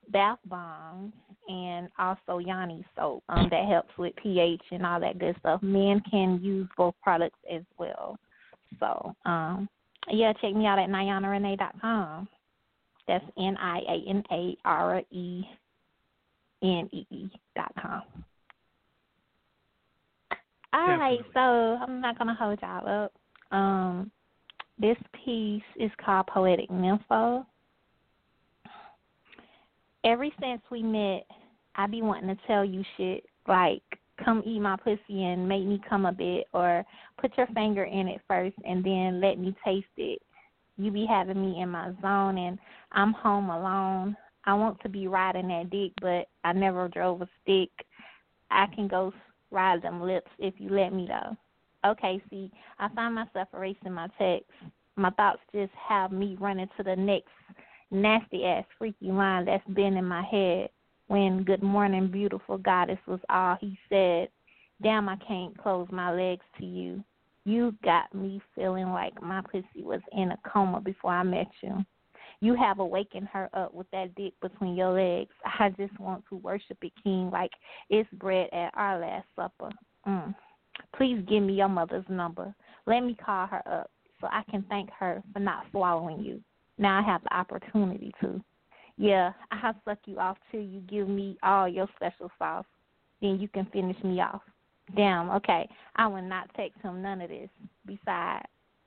[0.10, 1.14] bath bombs
[1.50, 5.62] and also yoni soap um that helps with pH and all that good stuff.
[5.62, 8.18] Men can use both products as well.
[8.80, 9.68] So um
[10.10, 12.28] yeah, check me out at nianarenee.com.
[13.08, 15.44] That's N I A N A R E
[16.62, 18.04] N E E dot com.
[20.72, 23.12] All right, so I'm not gonna hold y'all up.
[23.52, 24.12] Um,
[24.78, 27.46] this piece is called Poetic Nympho.
[30.04, 31.26] Ever since we met,
[31.76, 33.84] I be wanting to tell you shit like
[34.24, 36.86] come eat my pussy and make me come a bit or
[37.20, 40.22] put your finger in it first and then let me taste it.
[40.78, 42.58] You be having me in my zone and
[42.92, 44.16] I'm home alone.
[44.46, 47.70] I want to be riding that dick, but I never drove a stick.
[48.50, 49.14] I can go
[49.52, 51.36] ride them lips if you let me though.
[51.90, 54.50] Okay, see, I find myself erasing my text.
[54.96, 57.30] My thoughts just have me running to the next
[57.92, 60.70] nasty ass freaky line that's been in my head
[61.10, 64.30] when good morning beautiful goddess was all he said.
[64.82, 67.04] Damn I can't close my legs to you.
[67.46, 71.84] You got me feeling like my pussy was in a coma before I met you.
[72.42, 75.34] You have awakened her up with that dick between your legs.
[75.60, 77.52] I just want to worship it, King, like
[77.90, 79.72] it's bread at our last supper.
[80.08, 80.36] Mm.
[80.96, 82.54] Please give me your mother's number.
[82.86, 83.90] Let me call her up
[84.22, 86.40] so I can thank her for not swallowing you.
[86.78, 88.40] Now I have the opportunity to.
[89.00, 92.66] Yeah, I'll suck you off till you give me all your special sauce.
[93.22, 94.42] Then you can finish me off.
[94.94, 95.70] Damn, okay.
[95.96, 97.50] I will not text him none of this.
[97.86, 98.46] Besides,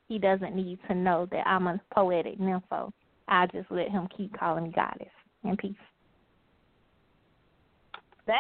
[0.09, 2.93] he doesn't need to know that I'm a poetic nympho.
[3.29, 5.09] I'll just let him keep calling me goddess.
[5.45, 5.73] In peace.
[8.27, 8.37] Baby.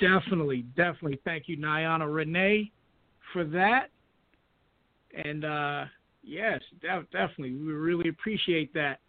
[0.00, 1.20] Definitely, definitely.
[1.26, 2.72] Thank you, Niana Renee,
[3.32, 3.88] for that.
[5.24, 5.84] And uh,
[6.22, 9.00] yes, def- definitely, we really appreciate that.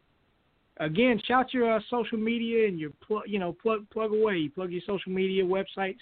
[0.77, 4.47] Again, shout your uh, social media and your plug, you know, plug plug away.
[4.47, 5.99] Plug your social media websites.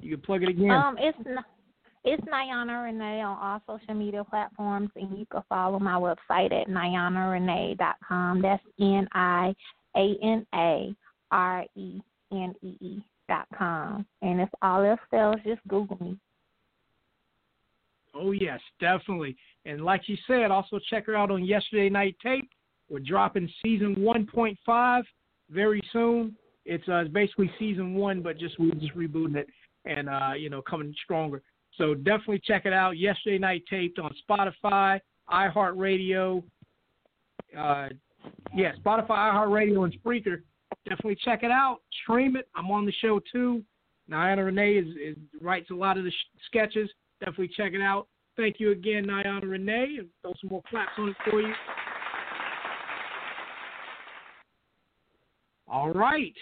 [0.00, 0.70] You can plug it again.
[0.70, 1.44] Um, it's not
[2.04, 6.68] It's Niana Renee on all social media platforms, and you can follow my website at
[6.68, 8.42] nianarenee.com.
[8.42, 9.54] That's N I
[9.96, 10.94] A N A
[11.30, 15.36] R E N E E dot com, and it's all else spells.
[15.46, 16.18] Just Google me.
[18.14, 19.36] Oh yes, definitely.
[19.64, 22.48] And like you said, also check her out on Yesterday Night Tape.
[22.88, 25.02] We're dropping season 1.5
[25.50, 26.36] very soon.
[26.64, 29.48] It's uh, it's basically season one, but just we're just rebooting it
[29.84, 31.42] and uh, you know coming stronger.
[31.76, 32.98] So definitely check it out.
[32.98, 35.00] Yesterday Night Taped on Spotify,
[35.30, 36.42] iHeartRadio.
[37.56, 37.88] Uh,
[38.54, 40.42] yeah, Spotify, iHeartRadio, and Spreaker.
[40.88, 41.78] Definitely check it out.
[42.02, 42.48] Stream it.
[42.54, 43.62] I'm on the show too.
[44.10, 46.88] Niana Renee is, is writes a lot of the sh- sketches.
[47.24, 48.06] Definitely check it out.
[48.36, 49.96] Thank you again, Renee.
[49.98, 51.54] And throw some more claps on it for you.
[55.66, 56.34] All right.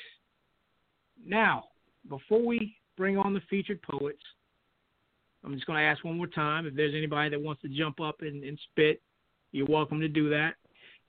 [1.25, 1.65] Now,
[2.09, 4.23] before we bring on the featured poets,
[5.45, 8.01] I'm just going to ask one more time if there's anybody that wants to jump
[8.01, 9.01] up and, and spit,
[9.53, 10.55] you're welcome to do that.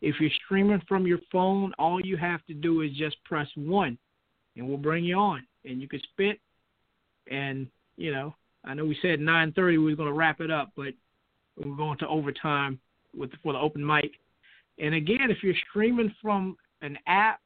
[0.01, 3.97] If you're streaming from your phone, all you have to do is just press one,
[4.55, 6.39] and we'll bring you on, and you can spit.
[7.31, 10.71] And you know, I know we said 9:30 we were going to wrap it up,
[10.75, 10.93] but
[11.57, 12.79] we're going to overtime
[13.15, 14.11] with for the open mic.
[14.79, 17.41] And again, if you're streaming from an app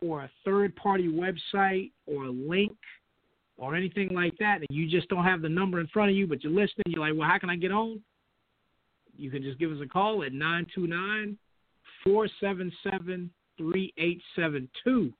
[0.00, 2.76] or a third party website or a link
[3.56, 6.26] or anything like that, and you just don't have the number in front of you,
[6.26, 8.00] but you're listening, you're like, well, how can I get on?
[9.16, 11.38] You can just give us a call at 929
[12.02, 15.12] 477 3872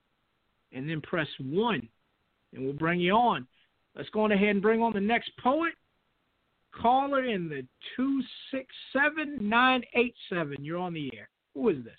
[0.72, 1.88] and then press 1
[2.54, 3.46] and we'll bring you on.
[3.96, 5.72] Let's go on ahead and bring on the next poet.
[6.74, 7.64] Caller in the
[7.96, 10.64] 267987.
[10.64, 11.28] You're on the air.
[11.54, 11.98] Who is this?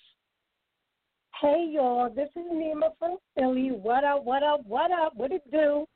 [1.40, 3.68] Hey y'all, this is Nima from Philly.
[3.68, 4.24] What up?
[4.24, 4.66] What up?
[4.66, 5.14] What up?
[5.14, 5.86] What it do?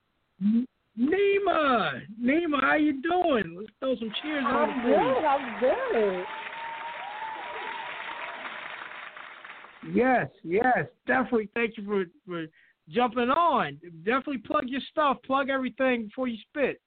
[0.99, 3.57] Nima, Nima, how you doing?
[3.57, 5.25] Let's throw some cheers on I'm for good.
[5.25, 6.25] I'm good.
[9.95, 11.49] Yes, yes, definitely.
[11.55, 12.47] Thank you for for
[12.91, 13.79] jumping on.
[14.05, 15.19] Definitely plug your stuff.
[15.25, 16.81] Plug everything before you spit.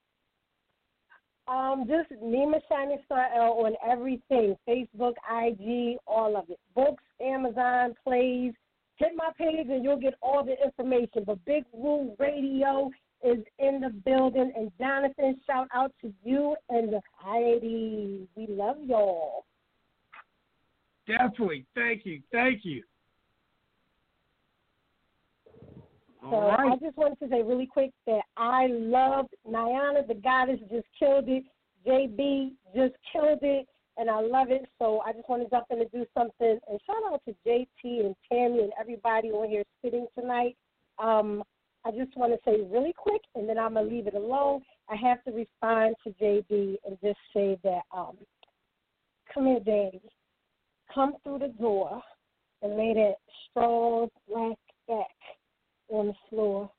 [1.47, 6.59] Um, just Nima Shining Star L on everything Facebook, IG, all of it.
[6.75, 8.53] Books, Amazon, plays.
[8.95, 11.23] Hit my page and you'll get all the information.
[11.25, 12.89] But Big Woo Radio
[13.23, 14.53] is in the building.
[14.55, 18.27] And Jonathan, shout out to you and the Heidi.
[18.35, 19.45] We love y'all.
[21.07, 21.65] Definitely.
[21.75, 22.21] Thank you.
[22.31, 22.83] Thank you.
[26.21, 26.73] So right.
[26.73, 31.27] I just wanted to say really quick that I loved Niana, the goddess, just killed
[31.27, 31.43] it.
[31.85, 33.67] JB just killed it,
[33.97, 34.69] and I love it.
[34.77, 36.59] So I just want to jump in and do something.
[36.69, 40.55] And shout out to JT and Tammy and everybody on here sitting tonight.
[40.99, 41.43] Um,
[41.83, 44.61] I just want to say really quick, and then I'm gonna leave it alone.
[44.89, 48.15] I have to respond to JB and just say that, um,
[49.33, 50.01] come here, Daddy.
[50.93, 52.03] Come through the door
[52.61, 53.15] and lay that
[53.49, 54.57] strong black
[54.87, 55.07] back
[55.91, 56.71] on the floor.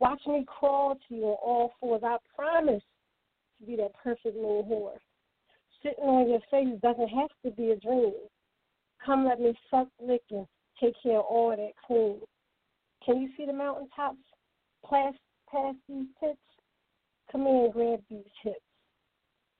[0.00, 2.02] Watch me crawl to you on all fours.
[2.04, 2.82] I promise
[3.60, 4.98] to be that perfect little whore.
[5.82, 8.12] Sitting on your face doesn't have to be a dream.
[9.04, 10.46] Come let me suck, lick, and
[10.80, 12.20] take care of all that clean.
[13.04, 14.18] Can you see the mountaintops
[14.88, 15.18] past,
[15.50, 16.38] past these tits?
[17.30, 18.60] Come here and grab these hips.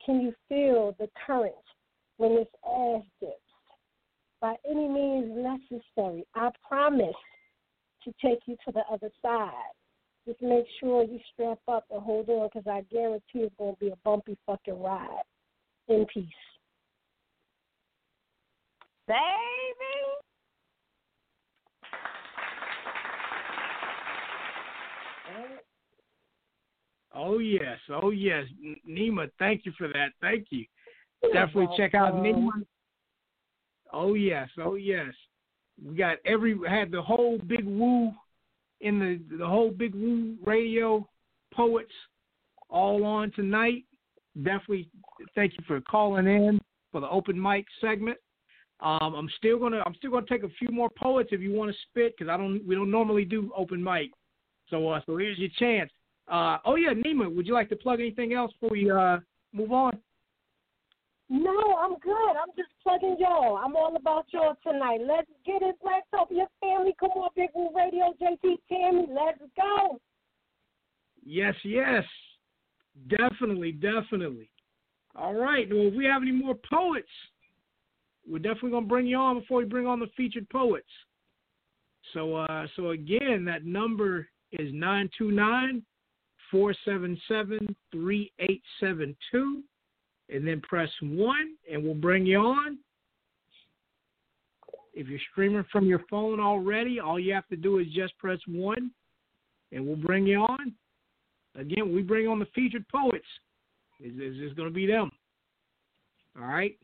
[0.05, 1.53] Can you feel the current
[2.17, 3.33] when this ass dips?
[4.41, 7.15] By any means necessary, I promise
[8.03, 9.51] to take you to the other side.
[10.25, 13.79] Just make sure you strap up and hold on because I guarantee it's going to
[13.79, 15.07] be a bumpy fucking ride.
[15.89, 16.27] In peace.
[19.07, 19.19] Baby.
[27.15, 28.45] Oh yes, oh yes,
[28.89, 29.29] Nima.
[29.37, 30.09] Thank you for that.
[30.19, 30.65] Thank you.
[31.31, 32.49] Definitely check out Nima.
[33.91, 35.13] Oh yes, oh yes.
[35.85, 38.11] We got every had the whole big woo
[38.81, 41.07] in the the whole big woo radio
[41.53, 41.91] poets
[42.69, 43.85] all on tonight.
[44.35, 44.89] Definitely
[45.35, 46.59] thank you for calling in
[46.91, 48.17] for the open mic segment.
[48.79, 51.71] Um, I'm still gonna I'm still gonna take a few more poets if you want
[51.71, 54.11] to spit because I don't we don't normally do open mic.
[54.69, 55.91] So uh, so here's your chance.
[56.27, 59.17] Uh, oh yeah, Nima, would you like to plug anything else before we uh,
[59.53, 59.97] move on?
[61.33, 62.35] No, I'm good.
[62.39, 63.57] I'm just plugging y'all.
[63.57, 64.99] I'm all about y'all tonight.
[65.03, 66.95] Let's get it, Blacktopia family.
[66.99, 69.07] Come on, Big Woo Radio, JT Tammy.
[69.09, 69.99] Let's go.
[71.25, 72.03] Yes, yes.
[73.09, 74.47] Definitely, definitely.
[75.15, 75.67] All right.
[75.71, 77.09] Well, if we have any more poets,
[78.29, 80.85] we're definitely gonna bring you on before we bring on the featured poets.
[82.13, 85.83] So uh so again, that number is nine two nine
[86.51, 89.63] 477 3872
[90.33, 91.35] and then press 1
[91.71, 92.77] and we'll bring you on.
[94.93, 98.39] If you're streaming from your phone already, all you have to do is just press
[98.47, 98.91] 1
[99.71, 100.73] and we'll bring you on.
[101.55, 103.25] Again, we bring on the featured poets.
[104.03, 105.11] Is just going to be them.
[106.37, 106.75] All right.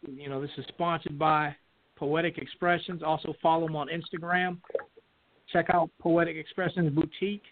[0.07, 1.55] You know, this is sponsored by
[1.97, 3.03] Poetic Expressions.
[3.03, 4.59] Also follow them on Instagram.
[5.53, 7.43] Check out Poetic Expressions Boutique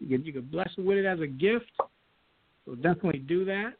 [0.00, 1.70] you could you could bless her with it as a gift.
[2.66, 3.74] So definitely do that.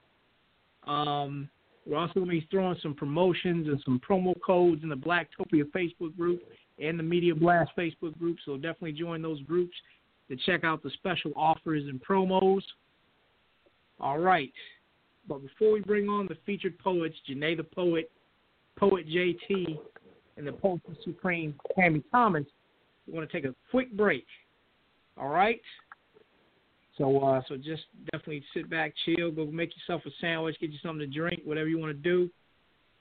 [0.90, 1.48] Um,
[1.86, 5.64] we're also going to be throwing some promotions and some promo codes in the Blacktopia
[5.74, 6.40] Facebook group
[6.78, 8.38] and the Media Blast Facebook group.
[8.44, 9.74] So definitely join those groups
[10.28, 12.62] to check out the special offers and promos.
[13.98, 14.52] All right.
[15.30, 18.10] But before we bring on the featured poets, J'nae the Poet,
[18.76, 19.78] Poet JT,
[20.36, 22.44] and the Poet Supreme, Tammy Thomas,
[23.06, 24.26] we want to take a quick break.
[25.16, 25.60] All right?
[26.98, 30.78] So uh, so just definitely sit back, chill, go make yourself a sandwich, get you
[30.82, 32.28] something to drink, whatever you want to do.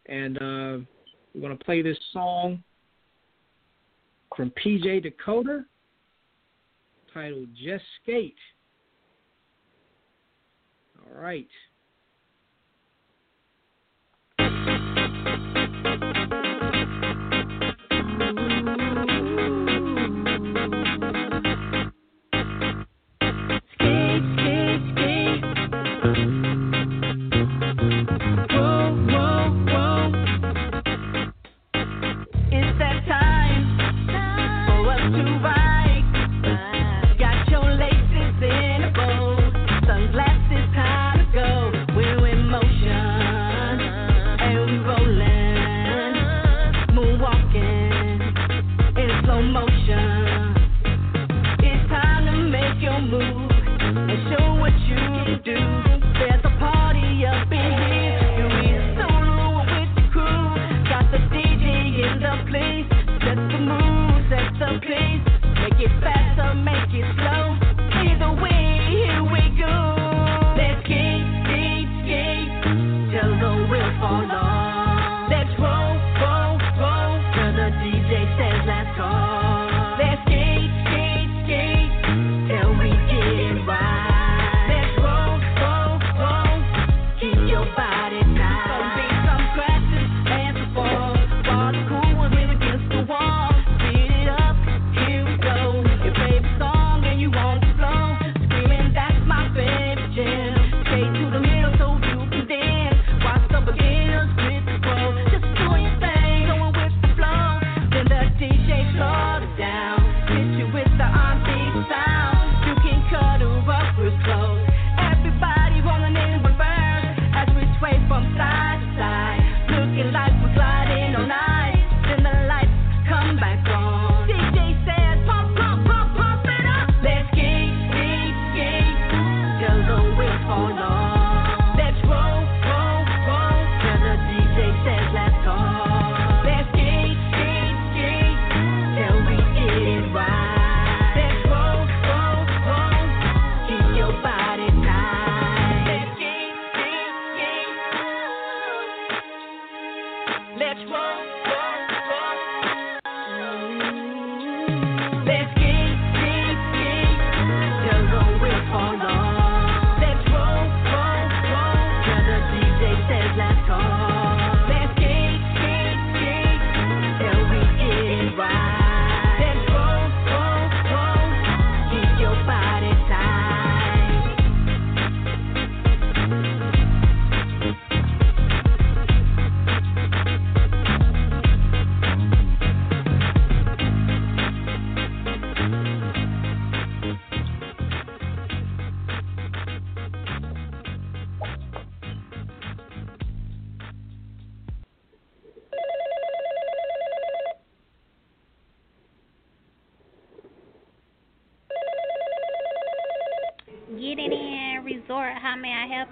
[0.06, 0.86] And uh,
[1.34, 2.64] we're gonna play this song
[4.38, 5.66] from PJ Dakota
[7.12, 8.38] titled Just Skate.
[11.00, 11.48] All right.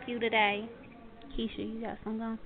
[0.07, 0.67] You today?
[1.37, 2.39] Keisha, you got some going?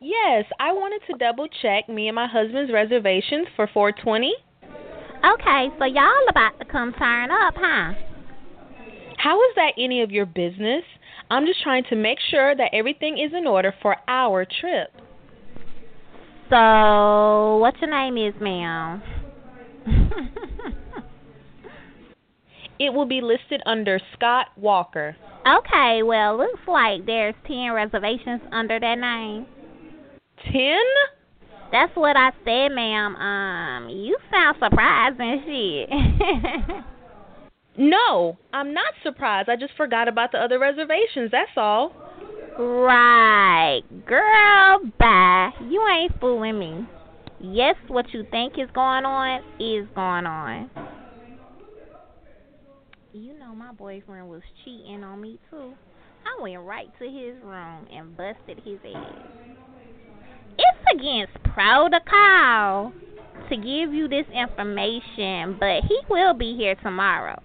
[0.00, 4.32] Yes, I wanted to double check me and my husband's reservations for 420.
[4.62, 7.92] Okay, so y'all about to come turn up, huh?
[9.18, 10.82] How is that any of your business?
[11.30, 14.90] I'm just trying to make sure that everything is in order for our trip.
[16.48, 19.02] So, what your name is, ma'am?
[22.80, 25.16] it will be listed under Scott Walker.
[25.46, 29.46] Okay, well, looks like there's 10 reservations under that name.
[30.52, 30.78] 10?
[31.72, 33.16] That's what I said, ma'am.
[33.16, 35.88] Um, you sound surprised and shit.
[37.78, 39.48] no, I'm not surprised.
[39.48, 41.30] I just forgot about the other reservations.
[41.30, 41.92] That's all.
[42.58, 43.82] Right.
[44.04, 45.50] Girl, bye.
[45.62, 46.86] You ain't fooling me.
[47.40, 50.70] Yes, what you think is going on is going on.
[53.12, 55.74] You know my boyfriend was cheating on me too.
[56.24, 59.26] I went right to his room and busted his ass.
[60.56, 62.92] It's against protocol
[63.48, 67.42] to give you this information, but he will be here tomorrow.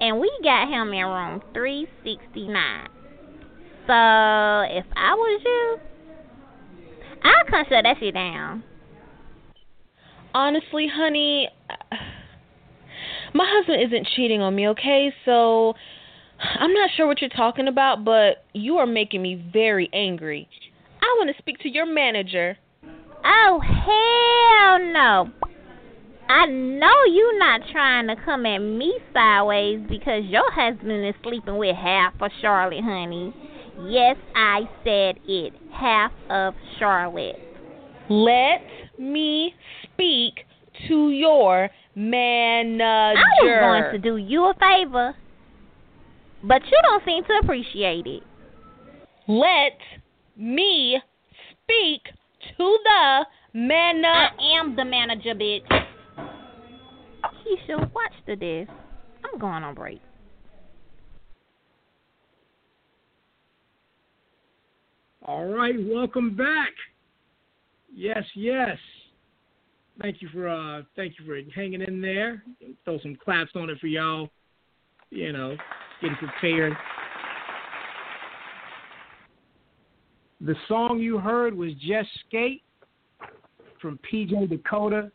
[0.00, 2.88] And we got him in room 369.
[3.86, 3.92] So
[4.68, 5.78] if I was you,
[7.22, 8.62] I'd come shut that shit down.
[10.34, 11.48] Honestly, honey,
[13.34, 15.12] my husband isn't cheating on me, okay?
[15.24, 15.74] So
[16.38, 20.48] I'm not sure what you're talking about, but you are making me very angry.
[21.02, 22.56] I want to speak to your manager.
[23.24, 25.30] Oh, hell no.
[26.28, 31.58] I know you're not trying to come at me sideways because your husband is sleeping
[31.58, 33.34] with half of Charlotte, honey.
[33.86, 35.52] Yes, I said it.
[35.72, 37.36] Half of Charlotte.
[38.08, 38.62] Let
[38.98, 40.46] me speak
[40.88, 42.84] to your manager.
[42.84, 45.14] I was going to do you a favor,
[46.42, 48.22] but you don't seem to appreciate it.
[49.26, 49.78] Let
[50.36, 51.00] me
[51.62, 52.02] speak
[52.58, 54.06] to the manager.
[54.06, 55.66] I am the manager, bitch.
[57.24, 58.68] Keisha, watch the this.
[59.24, 60.00] I'm going on break.
[65.26, 66.72] All right, welcome back.
[67.94, 68.76] Yes, yes.
[70.00, 72.42] Thank you for uh thank you for hanging in there.
[72.84, 74.28] Throw some claps on it for y'all.
[75.10, 75.56] You know,
[76.00, 76.72] getting prepared.
[80.40, 82.62] The song you heard was Just Skate
[83.80, 85.10] from PJ Dakota.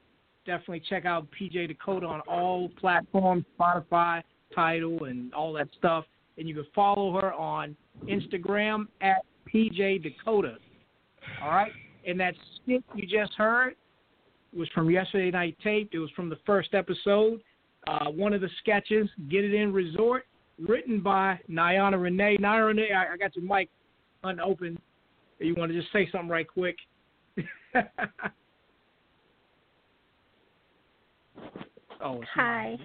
[0.45, 4.23] Definitely check out PJ Dakota on all platforms, Spotify,
[4.55, 6.05] Tidal, and all that stuff.
[6.37, 7.75] And you can follow her on
[8.07, 9.17] Instagram at
[9.53, 10.55] PJ Dakota.
[11.43, 11.71] All right?
[12.07, 13.75] And that skit you just heard
[14.53, 15.89] was from yesterday night tape.
[15.93, 17.41] It was from the first episode.
[17.87, 20.25] Uh, one of the sketches, Get It In Resort,
[20.59, 22.37] written by Niana Renee.
[22.37, 23.69] Niana Renee, I, I got your mic
[24.23, 24.79] unopened.
[25.39, 26.75] You want to just say something right quick?
[32.03, 32.77] oh, hi.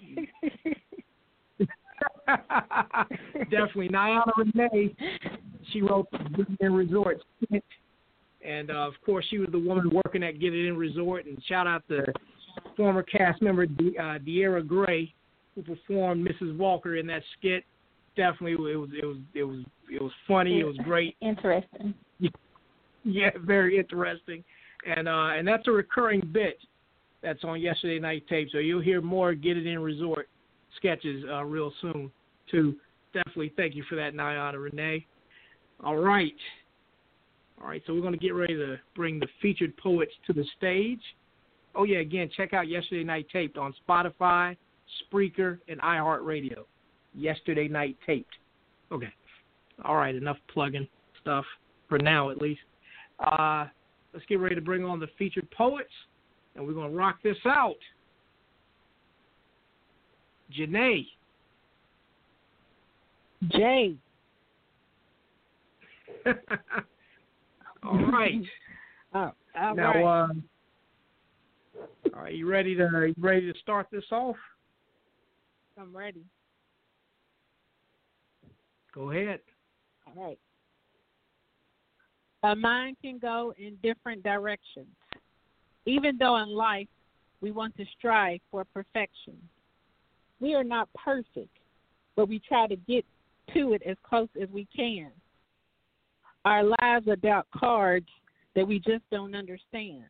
[3.51, 4.95] Definitely, Niana Renee.
[5.73, 6.07] She wrote
[6.37, 7.19] Get It In Resort,
[8.45, 11.27] and uh, of course, she was the woman working at Get It In Resort.
[11.27, 12.05] And shout out to
[12.77, 15.13] former cast member De- uh, De'Ara Gray,
[15.55, 16.57] who performed Mrs.
[16.57, 17.65] Walker in that skit.
[18.17, 20.61] Definitely, it was it was it was it was funny.
[20.61, 21.17] It was great.
[21.21, 21.95] Interesting.
[23.07, 24.43] Yeah, very interesting,
[24.87, 26.57] and uh, and that's a recurring bit
[27.23, 28.49] that's on yesterday night tape.
[28.51, 30.27] So you'll hear more Get It In Resort
[30.79, 32.11] sketches uh, real soon
[32.51, 32.77] too.
[33.13, 35.05] Definitely, thank you for that, Niana Renee.
[35.85, 36.33] All right,
[37.61, 37.83] all right.
[37.87, 41.01] So we're going to get ready to bring the featured poets to the stage.
[41.75, 44.57] Oh yeah, again, check out yesterday night taped on Spotify,
[45.13, 46.65] Spreaker, and iHeartRadio.
[47.15, 48.35] Yesterday night taped.
[48.93, 49.13] Okay.
[49.85, 50.87] All right, enough plugging
[51.21, 51.45] stuff
[51.89, 52.61] for now, at least.
[53.19, 53.67] Uh,
[54.13, 55.91] let's get ready to bring on the featured poets,
[56.55, 57.75] and we're going to rock this out.
[60.57, 61.07] J'nae.
[63.49, 63.97] Jay.
[67.85, 68.35] all right.
[69.17, 70.23] Oh, all now, right.
[70.23, 70.43] um,
[72.15, 74.35] are you ready to are you ready to start this off?
[75.79, 76.25] I'm ready.
[78.93, 79.39] Go ahead.
[80.07, 80.39] All right.
[82.43, 84.89] A mind can go in different directions.
[85.87, 86.89] Even though in life
[87.41, 89.37] we want to strive for perfection,
[90.41, 91.57] we are not perfect,
[92.17, 93.05] but we try to get
[93.55, 95.11] to it as close as we can.
[96.45, 98.09] Our lives are dealt cards
[98.55, 100.05] that we just don't understand.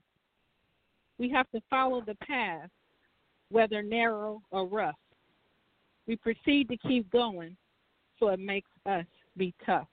[1.19, 2.71] We have to follow the path,
[3.51, 4.97] whether narrow or rough.
[6.07, 7.57] We proceed to keep going,
[8.19, 9.07] so it makes us
[9.37, 9.89] be tough.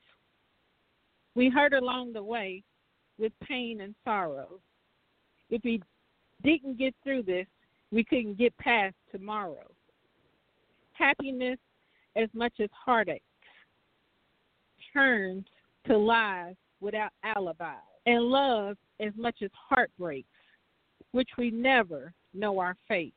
[1.36, 2.64] We hurt along the way
[3.18, 4.60] with pain and sorrow.
[5.50, 5.82] If we
[6.44, 7.46] didn't get through this,
[7.92, 9.70] we couldn't get past tomorrow.
[10.94, 11.60] Happiness,
[12.16, 13.24] as much as heartache,
[14.94, 15.46] turns
[15.88, 17.76] to lies without alibi,
[18.06, 20.28] and love, as much as heartbreaks,
[21.12, 23.14] which we never know our fate.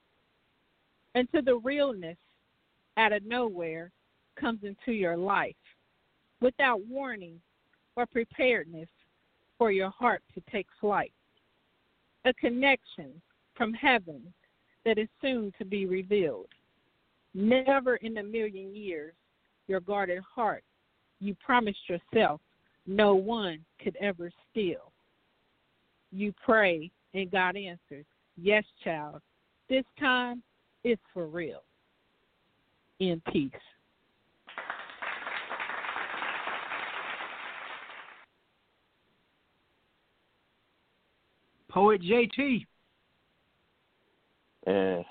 [1.15, 2.19] And to the realness
[2.97, 3.91] out of nowhere
[4.39, 5.55] comes into your life
[6.41, 7.41] without warning
[7.97, 8.89] or preparedness
[9.57, 11.13] for your heart to take flight.
[12.25, 13.21] A connection
[13.55, 14.33] from heaven
[14.85, 16.49] that is soon to be revealed.
[17.35, 19.15] Never in a million years,
[19.67, 20.65] your guarded heart
[21.21, 22.41] you promised yourself
[22.87, 24.93] no one could ever steal.
[26.13, 28.05] You pray and God answers,
[28.37, 29.21] Yes, child,
[29.69, 30.43] this time
[30.83, 31.63] it's for real.
[33.01, 33.51] In peace.
[41.71, 42.67] Poet JT.
[44.67, 45.05] And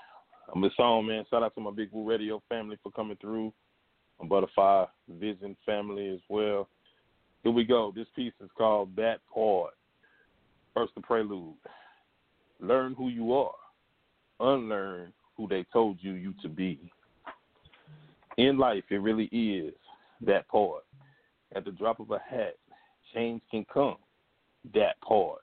[0.52, 1.24] I'm the song, man.
[1.28, 3.52] Shout out to my Big Woo Radio family for coming through.
[4.20, 6.68] My Butterfly Vision family as well.
[7.44, 7.92] Here we go.
[7.94, 9.74] This piece is called That Part.
[10.72, 11.52] First, the prelude.
[12.58, 13.52] Learn who you are.
[14.40, 16.90] Unlearn who they told you you to be.
[18.38, 19.74] In life, it really is
[20.22, 20.84] that part.
[21.54, 22.56] At the drop of a hat,
[23.12, 23.98] change can come.
[24.72, 25.42] That part.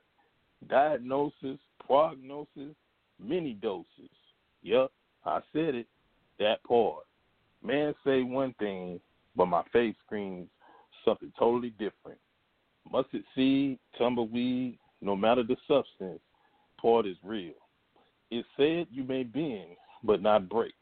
[0.67, 2.75] Diagnosis, prognosis,
[3.23, 3.85] many doses.
[4.63, 4.91] Yep,
[5.23, 5.87] I said it.
[6.39, 7.05] That part.
[7.63, 8.99] Man say one thing,
[9.35, 10.49] but my face screams
[11.05, 12.19] something totally different.
[12.91, 16.19] Mustard seed, tumbleweed, no matter the substance,
[16.79, 17.53] part is real.
[18.29, 20.73] It said you may bend, but not break,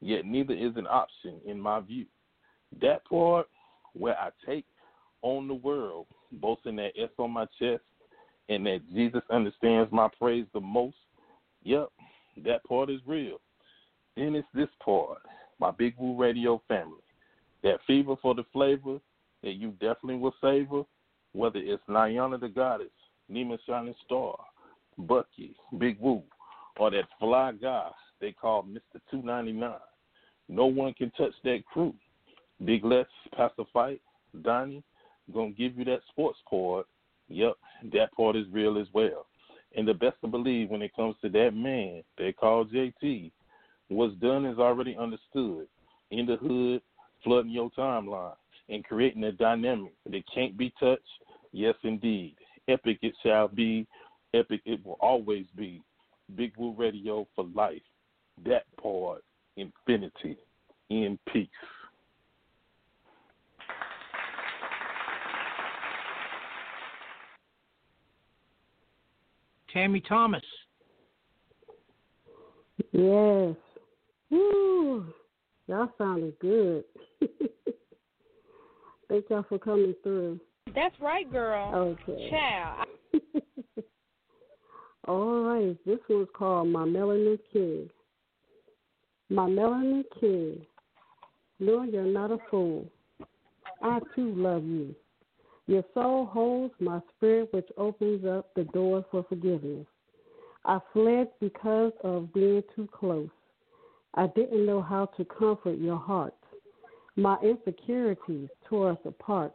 [0.00, 2.06] yet neither is an option in my view.
[2.80, 3.48] That part
[3.94, 4.64] where I take
[5.22, 7.82] on the world, boasting that S on my chest,
[8.48, 10.96] and that Jesus understands my praise the most.
[11.62, 11.88] Yep,
[12.44, 13.40] that part is real.
[14.16, 15.18] Then it's this part,
[15.58, 17.02] my Big Woo Radio family.
[17.62, 18.98] That fever for the flavor
[19.42, 20.82] that you definitely will savor,
[21.32, 22.88] whether it's Niana the Goddess,
[23.30, 24.36] Nima Shining Star,
[24.98, 26.22] Bucky, Big Woo,
[26.78, 27.90] or that fly guy
[28.20, 29.00] they call Mr.
[29.10, 29.72] 299.
[30.48, 31.94] No one can touch that crew.
[32.64, 34.00] Big Les, Pastor Fight,
[34.42, 34.84] Donnie,
[35.32, 36.86] gonna give you that sports part.
[37.28, 37.54] Yep,
[37.92, 39.26] that part is real as well.
[39.74, 43.32] And the best to believe when it comes to that man they call JT,
[43.88, 45.66] what's done is already understood.
[46.10, 46.82] In the hood,
[47.24, 48.34] flooding your timeline
[48.72, 51.02] and creating a dynamic that can't be touched.
[51.52, 52.34] Yes, indeed.
[52.68, 53.86] Epic it shall be.
[54.34, 55.82] Epic it will always be.
[56.34, 57.82] Big Woo Radio for life.
[58.46, 59.22] That part,
[59.56, 60.38] infinity,
[60.88, 61.48] in peace.
[69.70, 70.42] Tammy Thomas.
[72.92, 73.54] Yes.
[74.30, 75.06] Woo.
[75.66, 76.84] Y'all sounded good.
[79.12, 80.40] Thank y'all for coming through.
[80.74, 81.74] That's right, girl.
[81.74, 82.30] Okay.
[82.30, 82.86] Child.
[85.06, 85.76] All right.
[85.84, 87.90] This one's called My Melanin King.
[89.28, 90.64] My Melanin King.
[91.60, 92.86] No, you're not a fool.
[93.82, 94.94] I too love you.
[95.66, 99.86] Your soul holds my spirit, which opens up the door for forgiveness.
[100.64, 103.28] I fled because of being too close.
[104.14, 106.32] I didn't know how to comfort your heart.
[107.16, 109.52] My insecurities tore us apart.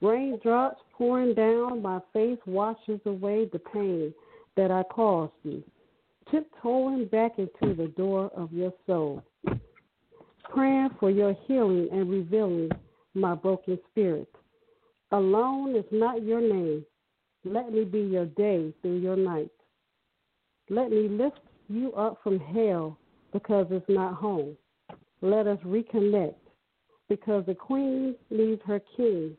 [0.00, 4.14] Raindrops pouring down my face washes away the pain
[4.56, 5.64] that I caused you.
[6.30, 9.22] Tiptoeing back into the door of your soul.
[10.52, 12.70] Praying for your healing and revealing
[13.14, 14.28] my broken spirit.
[15.10, 16.84] Alone is not your name.
[17.44, 19.50] Let me be your day through your night.
[20.70, 22.96] Let me lift you up from hell
[23.32, 24.56] because it's not home.
[25.20, 26.34] Let us reconnect
[27.08, 29.36] because the queen leaves her king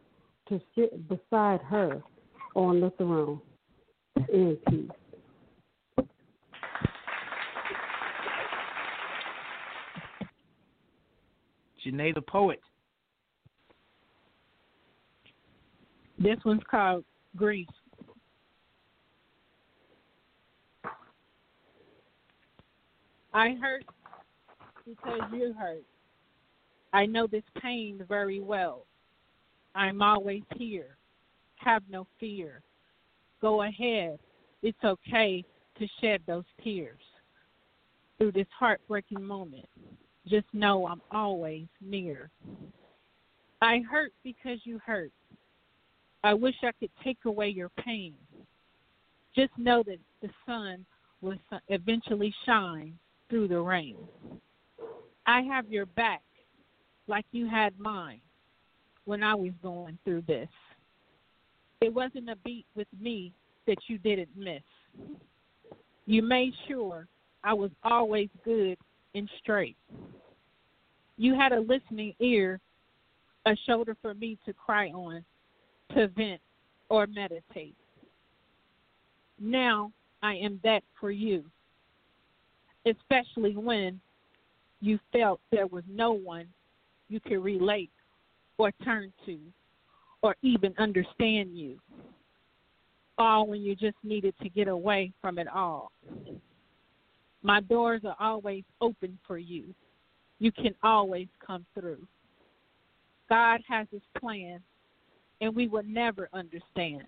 [0.49, 2.01] to sit beside her
[2.55, 3.41] on the throne.
[4.31, 4.89] In peace.
[11.85, 12.61] J'nae the Poet.
[16.17, 17.03] This one's called
[17.35, 17.67] Grief.
[23.33, 23.83] I hurt
[24.85, 25.83] because you hurt.
[26.95, 28.85] I know this pain very well.
[29.75, 30.95] I'm always here.
[31.57, 32.61] Have no fear.
[33.41, 34.17] Go ahead.
[34.63, 35.43] It's okay
[35.77, 37.01] to shed those tears
[38.17, 39.67] through this heartbreaking moment.
[40.25, 42.29] Just know I'm always near.
[43.61, 45.11] I hurt because you hurt.
[46.23, 48.13] I wish I could take away your pain.
[49.35, 50.85] Just know that the sun
[51.19, 51.35] will
[51.67, 52.97] eventually shine
[53.29, 53.97] through the rain.
[55.27, 56.21] I have your back
[57.07, 58.21] like you had mine
[59.05, 60.49] when I was going through this.
[61.81, 63.31] It wasn't a beat with me
[63.67, 64.61] that you didn't miss.
[66.05, 67.07] You made sure
[67.43, 68.77] I was always good
[69.13, 69.77] and straight.
[71.17, 72.59] You had a listening ear,
[73.45, 75.23] a shoulder for me to cry on,
[75.93, 76.41] to vent
[76.89, 77.75] or meditate.
[79.39, 79.91] Now
[80.23, 81.45] I am that for you,
[82.85, 83.99] especially when
[84.81, 86.47] you felt there was no one
[87.09, 87.91] you can relate
[88.57, 89.37] or turn to
[90.21, 91.79] or even understand you.
[93.17, 95.91] All when you just needed to get away from it all.
[97.43, 99.73] My doors are always open for you.
[100.39, 102.05] You can always come through.
[103.29, 104.59] God has his plan,
[105.41, 107.05] and we will never understand,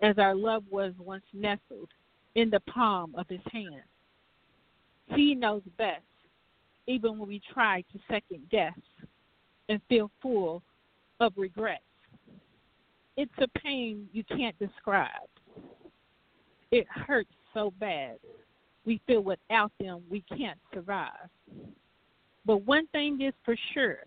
[0.00, 1.90] as our love was once nestled
[2.34, 3.82] in the palm of his hand.
[5.14, 6.02] He knows best,
[6.86, 8.78] even when we try to second guess
[9.68, 10.62] and feel full
[11.20, 11.82] of regrets.
[13.16, 15.28] It's a pain you can't describe.
[16.70, 18.18] It hurts so bad.
[18.84, 21.30] We feel without them we can't survive.
[22.44, 24.00] But one thing is for sure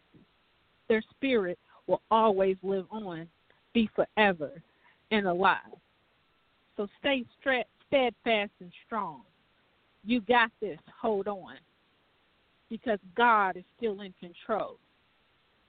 [0.88, 1.58] their spirit
[1.88, 3.28] will always live on,
[3.74, 4.62] be forever
[5.12, 5.58] and alive.
[6.76, 9.22] So stay steadfast and strong.
[10.06, 10.80] You got this.
[11.02, 11.56] Hold on.
[12.70, 14.78] Because God is still in control.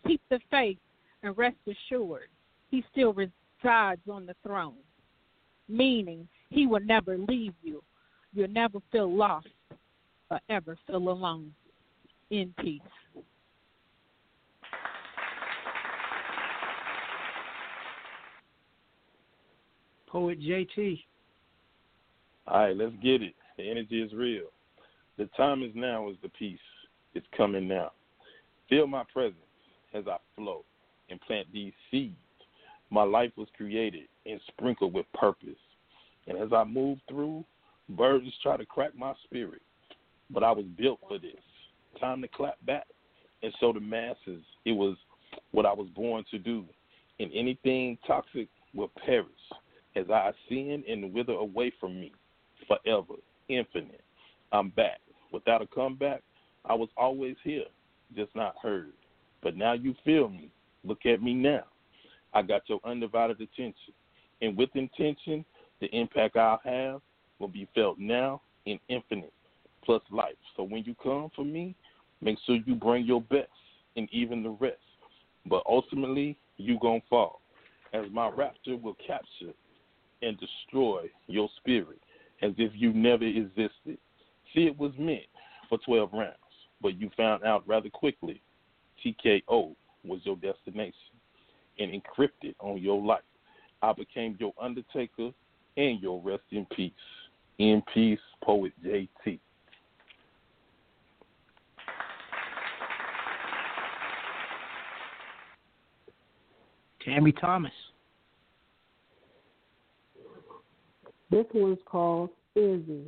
[0.06, 0.78] Keep the faith
[1.22, 2.28] and rest assured
[2.70, 4.74] he still resides on the throne,
[5.68, 7.82] meaning he will never leave you.
[8.34, 9.48] You'll never feel lost
[10.30, 11.52] or ever feel alone.
[12.30, 12.82] In peace.
[20.06, 21.02] Poet JT.
[22.46, 23.34] All right, let's get it.
[23.56, 24.44] The energy is real.
[25.16, 26.58] The time is now is the peace.
[27.18, 27.90] It's coming now.
[28.68, 29.34] Feel my presence
[29.92, 30.64] as I flow
[31.10, 32.14] and plant these seeds.
[32.90, 35.58] My life was created and sprinkled with purpose.
[36.28, 37.44] And as I move through,
[37.88, 39.62] birds try to crack my spirit.
[40.30, 41.42] But I was built for this.
[41.98, 42.86] Time to clap back
[43.42, 44.96] and show the masses it was
[45.50, 46.64] what I was born to do.
[47.18, 48.46] And anything toxic
[48.76, 49.26] will perish
[49.96, 52.12] as I ascend and wither away from me
[52.68, 53.14] forever,
[53.48, 54.04] infinite.
[54.52, 55.00] I'm back.
[55.32, 56.22] Without a comeback,
[56.68, 57.64] I was always here,
[58.14, 58.92] just not heard.
[59.42, 60.50] But now you feel me.
[60.84, 61.64] Look at me now.
[62.34, 63.94] I got your undivided attention.
[64.42, 65.44] And with intention,
[65.80, 67.00] the impact I'll have
[67.38, 69.32] will be felt now in infinite
[69.84, 70.34] plus life.
[70.56, 71.74] So when you come for me,
[72.20, 73.48] make sure you bring your best
[73.96, 74.76] and even the rest.
[75.46, 77.40] But ultimately, you going to fall
[77.94, 79.54] as my raptor will capture
[80.20, 82.00] and destroy your spirit
[82.42, 83.98] as if you never existed.
[84.54, 85.22] See, it was meant
[85.68, 86.36] for 12 rounds,
[86.80, 88.40] but you found out rather quickly
[89.04, 89.74] TKO
[90.04, 90.94] was your destination
[91.78, 93.22] and encrypted on your life.
[93.82, 95.30] I became your undertaker
[95.76, 96.92] and your rest in peace.
[97.58, 99.38] In peace, poet JT.
[107.04, 107.72] Tammy Thomas.
[111.30, 113.04] This one's called Izzy.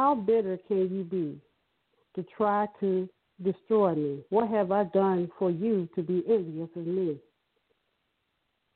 [0.00, 1.38] How bitter can you be
[2.14, 3.06] to try to
[3.44, 4.24] destroy me?
[4.30, 7.18] What have I done for you to be envious of me?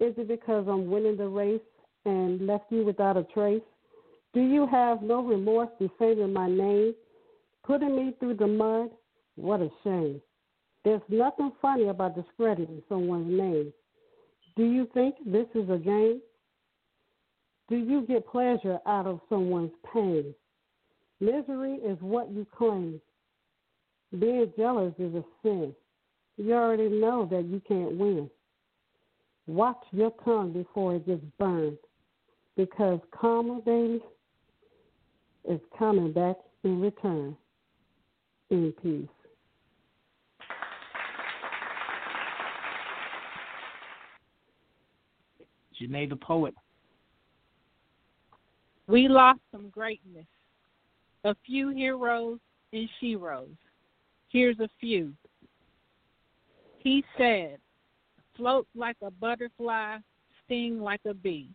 [0.00, 1.62] Is it because I'm winning the race
[2.04, 3.62] and left you without a trace?
[4.34, 6.94] Do you have no remorse defaming my name,
[7.66, 8.90] putting me through the mud?
[9.36, 10.20] What a shame.
[10.84, 13.72] There's nothing funny about discrediting someone's name.
[14.58, 16.20] Do you think this is a game?
[17.70, 20.34] Do you get pleasure out of someone's pain?
[21.24, 23.00] Misery is what you claim.
[24.18, 25.74] Being jealous is a sin.
[26.36, 28.28] You already know that you can't win.
[29.46, 31.78] Watch your tongue before it gets burned
[32.58, 34.02] because karma, baby,
[35.48, 37.36] is coming back in return.
[38.50, 39.08] In peace.
[45.80, 46.54] J'nae the poet.
[48.86, 50.26] We lost some greatness,
[51.24, 52.38] a few heroes
[52.72, 53.56] and sheroes.
[54.28, 55.12] Here's a few.
[56.78, 57.58] He said,
[58.36, 59.98] float like a butterfly,
[60.44, 61.48] sting like a bee.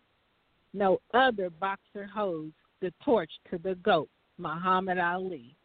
[0.74, 5.56] No other boxer holds the torch to the GOAT, Muhammad Ali.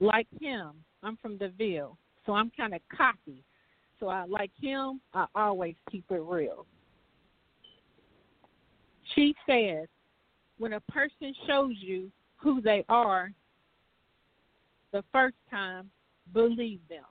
[0.00, 0.72] Like him,
[1.02, 3.42] I'm from the Ville, so I'm kind of cocky,
[3.98, 6.66] So I like him, I always keep it real.
[9.14, 9.88] She says,
[10.58, 12.10] when a person shows you
[12.42, 13.32] who they are
[14.92, 15.90] the first time,
[16.32, 17.04] believe them.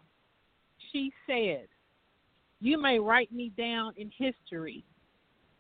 [0.91, 1.67] She said,
[2.59, 4.84] You may write me down in history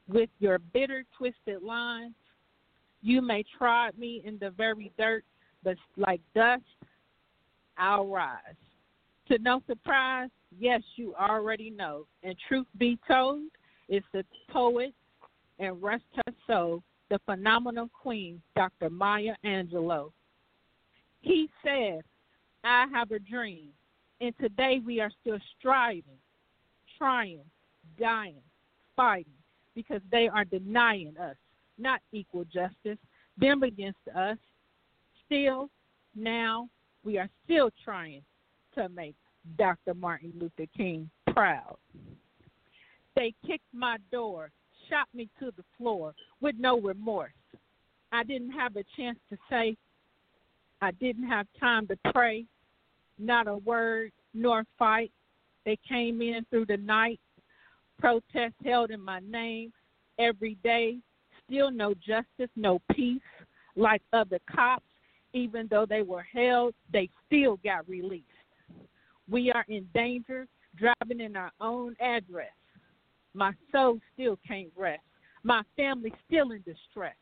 [0.07, 2.15] with your bitter, twisted lines.
[3.01, 5.23] You may trod me in the very dirt,
[5.63, 6.63] but like dust,
[7.77, 8.39] I'll rise.
[9.29, 12.05] To no surprise, yes, you already know.
[12.23, 13.43] And truth be told,
[13.87, 14.93] it's the poet
[15.59, 18.89] and rest her soul, the phenomenal queen, Dr.
[18.89, 20.11] Maya Angelou.
[21.21, 22.01] He said,
[22.63, 23.69] I have a dream.
[24.21, 26.19] And today we are still striving,
[26.97, 27.43] trying,
[27.99, 28.41] dying,
[28.95, 29.31] fighting,
[29.75, 31.37] because they are denying us
[31.77, 32.97] not equal justice,
[33.37, 34.37] them against us.
[35.25, 35.69] Still,
[36.15, 36.67] now,
[37.03, 38.21] we are still trying
[38.75, 39.15] to make
[39.57, 39.93] Dr.
[39.93, 41.77] Martin Luther King proud.
[43.15, 44.51] They kicked my door,
[44.89, 47.31] shot me to the floor with no remorse.
[48.11, 49.77] I didn't have a chance to say,
[50.81, 52.45] I didn't have time to pray,
[53.17, 55.11] not a word nor fight.
[55.65, 57.19] They came in through the night,
[57.99, 59.71] protests held in my name
[60.17, 60.97] every day,
[61.45, 63.21] still no justice, no peace.
[63.75, 64.85] Like other cops,
[65.33, 68.25] even though they were held, they still got released.
[69.29, 72.51] We are in danger, driving in our own address.
[73.39, 74.99] My soul still can't rest.
[75.43, 77.15] My family still in distress.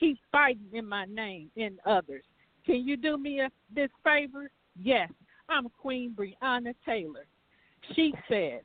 [0.00, 2.24] Keep fighting in my name and others.
[2.66, 4.50] Can you do me a, this favor?
[4.76, 5.12] Yes,
[5.48, 7.26] I'm Queen Breonna Taylor.
[7.94, 8.62] She said,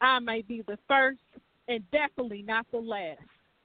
[0.00, 1.20] I may be the first
[1.68, 3.20] and definitely not the last.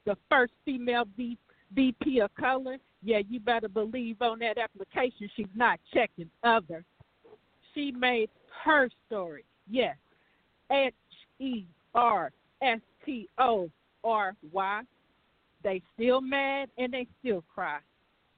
[0.05, 2.77] The first female VP of color.
[3.01, 6.85] Yeah, you better believe on that application she's not checking other.
[7.73, 8.29] She made
[8.63, 9.45] her story.
[9.67, 9.95] Yes.
[10.69, 10.93] H
[11.39, 11.65] E
[11.95, 13.69] R S T O
[14.03, 14.81] R Y.
[15.63, 17.79] They still mad and they still cry.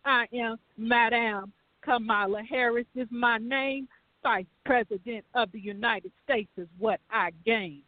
[0.06, 1.52] I am Madame
[1.84, 3.88] Kamala Harris is my name.
[4.22, 7.84] Vice President of the United States is what I gained.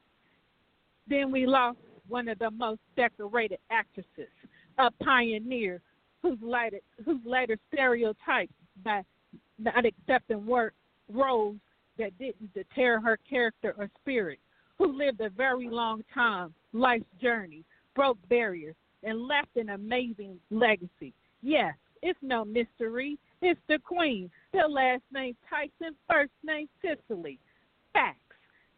[1.08, 4.32] Then we lost one of the most decorated actresses,
[4.78, 5.82] a pioneer
[6.22, 8.54] whose later whose later stereotypes
[8.84, 9.02] by
[9.60, 10.74] not accepting work
[11.10, 11.58] roles
[11.98, 14.40] that didn't deter her character or spirit,
[14.82, 17.64] who lived a very long time, life's journey,
[17.96, 18.74] broke barriers,
[19.04, 21.14] and left an amazing legacy.
[21.44, 23.20] Yes, it's no mystery.
[23.44, 24.32] It's the queen.
[24.54, 27.38] Their last name Tyson, first name Cicely.
[27.94, 28.18] Facts.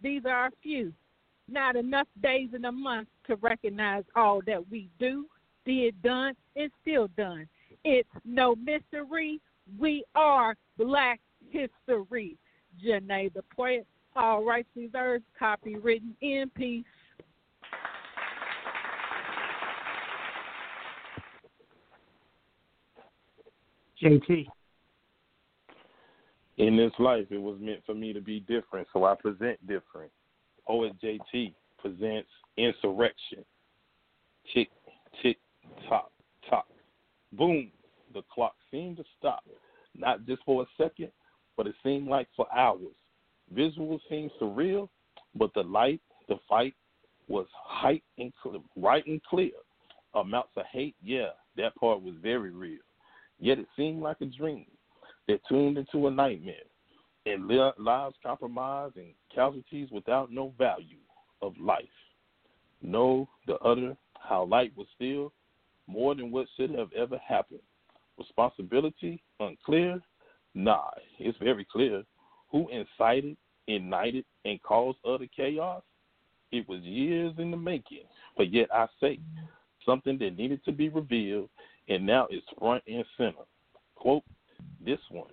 [0.01, 0.91] These are a few.
[1.47, 5.25] Not enough days in a month to recognize all that we do,
[5.65, 7.47] did, done, and still done.
[7.85, 9.39] It's no mystery.
[9.79, 12.35] We are Black History.
[12.83, 16.85] J'nae the Poet, all rights reserved, copy written in peace.
[24.01, 24.47] JT.
[26.57, 30.11] In this life, it was meant for me to be different, so I present different.
[30.67, 33.43] Poet JT presents Insurrection.
[34.53, 34.69] Tick,
[35.21, 35.37] tick,
[35.89, 36.11] tock,
[36.49, 36.67] tock.
[37.31, 37.71] Boom.
[38.13, 39.43] The clock seemed to stop,
[39.95, 41.11] not just for a second,
[41.57, 42.93] but it seemed like for hours.
[43.53, 44.89] Visual seemed surreal,
[45.35, 46.73] but the light, the fight
[47.27, 49.51] was height and clear, right and clear.
[50.15, 52.79] Amounts of hate, yeah, that part was very real.
[53.39, 54.65] Yet it seemed like a dream
[55.27, 56.55] that tuned into a nightmare,
[57.25, 60.97] and lives compromised and casualties without no value
[61.41, 61.85] of life.
[62.81, 65.31] No, the utter how light was still
[65.87, 67.59] more than what should have ever happened.
[68.17, 70.01] Responsibility unclear?
[70.53, 70.89] Nah,
[71.19, 72.03] it's very clear.
[72.51, 73.35] Who incited,
[73.67, 75.83] ignited, and caused utter chaos?
[76.51, 78.05] It was years in the making,
[78.37, 79.19] but yet I say
[79.85, 81.49] something that needed to be revealed,
[81.89, 83.45] and now it's front and center.
[83.95, 84.23] Quote
[84.85, 85.27] this one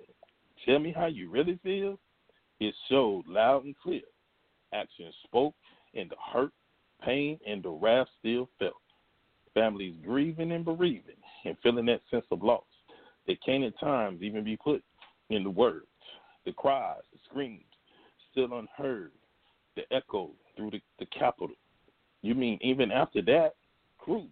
[0.65, 1.99] Tell me how you really feel.
[2.59, 4.03] It showed loud and clear.
[4.73, 5.55] Action spoke,
[5.95, 6.53] and the hurt,
[7.03, 8.75] pain, and the wrath still felt.
[9.55, 12.63] Families grieving and bereaving and feeling that sense of loss
[13.27, 14.83] that can't at times even be put
[15.31, 15.87] in the words.
[16.45, 17.65] The cries, the screams,
[18.31, 19.13] still unheard,
[19.77, 21.57] the echo through the, the Capitol.
[22.23, 23.55] You mean even after that,
[23.99, 24.29] Cruz,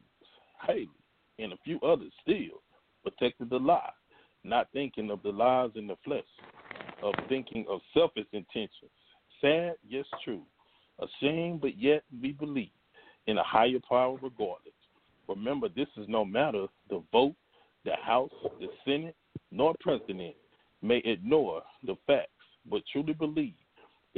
[0.60, 0.88] Hawley,
[1.38, 2.62] and a few others still
[3.02, 3.90] protected the lie,
[4.44, 6.22] not thinking of the lies in the flesh,
[7.02, 8.90] of thinking of selfish intentions.
[9.40, 10.42] Sad, yes, true.
[10.98, 12.70] Ashamed, but yet we believe
[13.26, 14.74] in a higher power regardless.
[15.28, 17.34] Remember, this is no matter the vote,
[17.84, 19.14] the House, the Senate,
[19.52, 20.34] nor president
[20.82, 22.30] may ignore the facts,
[22.68, 23.54] but truly believe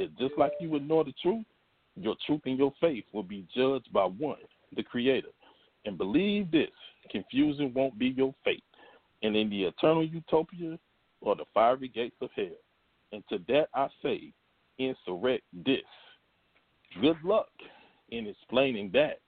[0.01, 1.45] that just like you would know the truth,
[1.95, 4.37] Your truth and your faith will be judged by one,
[4.75, 5.27] the Creator.
[5.85, 6.69] And believe this
[7.11, 8.63] confusion won't be your fate.
[9.23, 10.79] And in the eternal utopia
[11.21, 12.45] or the fiery gates of hell.
[13.11, 14.31] And to that I say,
[14.79, 15.79] insurrect this.
[17.01, 17.49] Good luck
[18.09, 19.19] in explaining that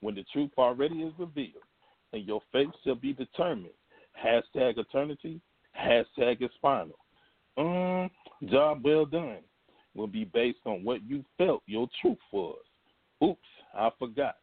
[0.00, 1.64] when the truth already is revealed
[2.12, 3.74] and your faith shall be determined.
[4.24, 5.40] Hashtag eternity,
[5.78, 6.98] hashtag is final.
[7.56, 8.10] Um,
[8.48, 9.38] job well done
[9.94, 12.58] will be based on what you felt your truth was.
[13.22, 13.40] Oops,
[13.74, 14.36] I forgot.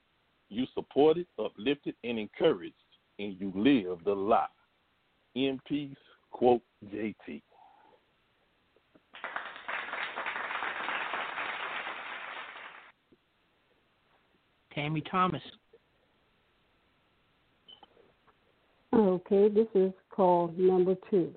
[0.50, 2.74] You supported, uplifted, and encouraged,
[3.20, 4.46] and you lived a lie.
[5.36, 5.96] In peace,
[6.32, 6.62] quote
[6.94, 7.42] JT.
[14.74, 15.42] Tammy Thomas.
[18.94, 21.34] Okay, this is called number two.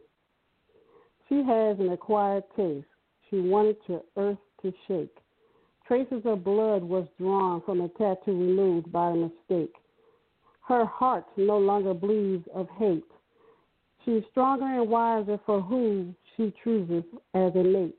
[1.28, 2.86] She has an acquired taste.
[3.32, 5.16] She wanted to earth to shake.
[5.88, 9.72] Traces of blood was drawn from a tattoo removed by mistake.
[10.68, 13.10] Her heart no longer bleeds of hate.
[14.04, 17.96] She's stronger and wiser for whom she chooses as a mate.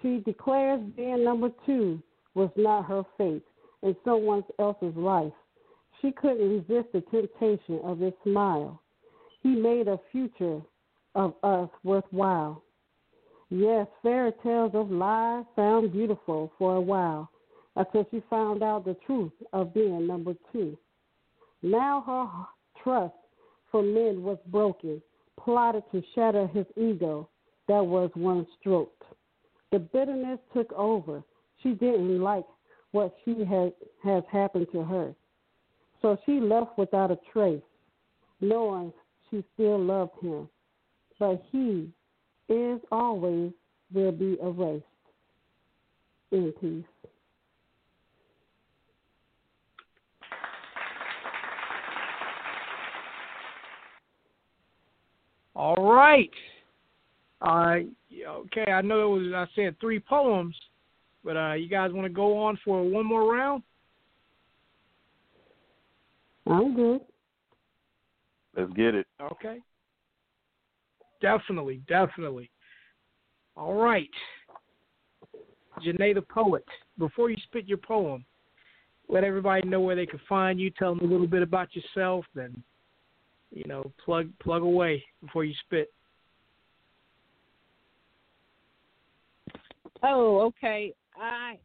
[0.00, 2.00] She declares being number two
[2.34, 3.44] was not her fate
[3.82, 5.32] in someone else's life.
[6.00, 8.80] She couldn't resist the temptation of his smile.
[9.42, 10.60] He made a future
[11.16, 12.62] of us worthwhile.
[13.50, 17.30] Yes, fairy tales of lies sound beautiful for a while
[17.76, 20.76] until she found out the truth of being number two.
[21.62, 23.14] Now her trust
[23.70, 25.00] for men was broken,
[25.38, 27.28] plotted to shatter his ego
[27.68, 29.02] that was once stroked.
[29.70, 31.22] The bitterness took over.
[31.62, 32.46] She didn't like
[32.92, 33.72] what she had
[34.02, 35.14] has happened to her.
[36.02, 37.62] So she left without a trace,
[38.40, 38.92] knowing
[39.30, 40.48] she still loved him.
[41.18, 41.90] But he
[42.48, 43.52] is always
[43.92, 44.84] will be erased.
[46.32, 46.84] In peace.
[55.54, 56.30] All right.
[57.40, 57.76] Uh,
[58.28, 60.54] okay, I know it was I said three poems,
[61.24, 63.62] but uh, you guys want to go on for one more round?
[66.46, 67.00] I'm good.
[68.56, 69.06] Let's get it.
[69.20, 69.58] Okay.
[71.20, 72.50] Definitely, definitely.
[73.56, 74.10] All right.
[75.84, 76.64] J'nae the poet,
[76.98, 78.24] before you spit your poem,
[79.08, 80.70] let everybody know where they can find you.
[80.70, 82.62] Tell them a little bit about yourself, and
[83.50, 85.92] you know, plug plug away before you spit.
[90.02, 90.94] Oh, okay.
[91.20, 91.58] I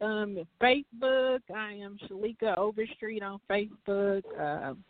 [0.00, 1.40] um Facebook.
[1.54, 4.22] I am Shalika Overstreet on Facebook.
[4.40, 4.84] Um,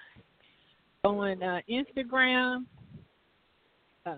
[1.05, 2.65] on uh, Instagram,
[4.09, 4.17] uh,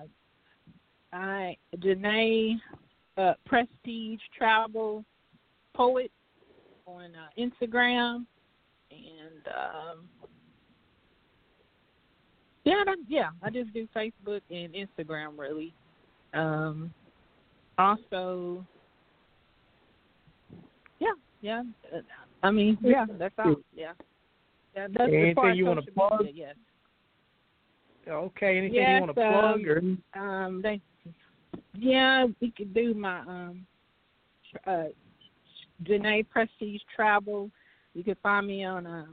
[1.12, 2.58] I J'nae
[3.16, 5.04] uh, Prestige Travel
[5.74, 6.10] Poet
[6.86, 8.26] on uh, Instagram,
[8.90, 10.08] and um,
[12.64, 15.72] yeah, that, yeah, I just do Facebook and Instagram really.
[16.34, 16.92] Um,
[17.78, 18.64] also,
[20.98, 21.08] yeah,
[21.40, 21.62] yeah.
[21.94, 22.00] uh,
[22.42, 23.56] I mean, yeah, that's all.
[23.74, 23.92] Yeah,
[24.76, 26.20] yeah that's Anything you wanna social plug?
[26.24, 26.56] media, Yes.
[28.08, 28.58] Okay.
[28.58, 30.46] Anything yes, you want to plug um, or?
[30.46, 30.80] um, they,
[31.74, 33.66] yeah, we could do my um,
[34.66, 34.84] uh,
[35.84, 37.50] J'nae Prestige Travel.
[37.94, 39.06] You can find me on uh,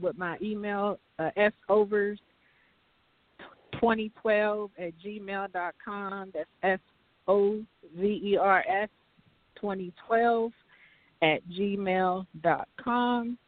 [0.00, 1.30] with my email uh,
[1.68, 2.18] overs
[3.72, 6.32] 2012 at gmail dot com.
[6.32, 6.80] That's s
[7.28, 7.62] o
[7.98, 8.88] v e r s
[9.56, 10.52] 2012
[11.22, 13.38] at gmail dot com.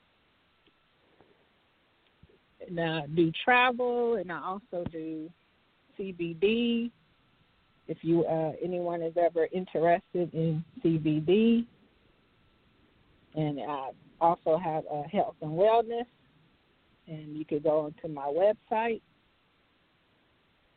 [2.68, 5.30] And I do travel, and I also do
[5.98, 6.90] CBD.
[7.86, 11.64] If you uh, anyone is ever interested in CBD,
[13.34, 13.90] and I
[14.20, 16.06] also have uh, health and wellness,
[17.06, 19.00] and you could go onto my website.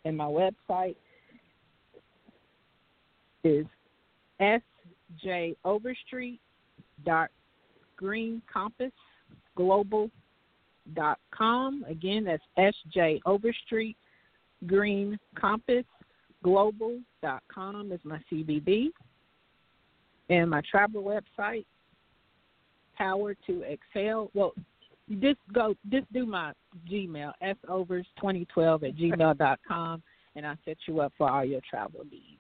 [0.06, 0.96] And my website
[3.44, 3.66] is
[4.40, 6.40] sj overstreet
[10.94, 11.86] dot green compass global dot com.
[11.90, 13.98] Again, that's SJ Overstreet
[14.66, 15.86] Green Compass
[16.44, 18.88] Global dot com is my CBD.
[20.30, 21.66] And my travel website,
[22.98, 24.32] Power to Excel.
[24.34, 24.54] Well,
[25.20, 26.54] just go, just do my
[26.90, 27.34] Gmail,
[27.68, 30.02] sovers2012 at gmail dot com,
[30.36, 32.40] and I'll set you up for all your travel needs.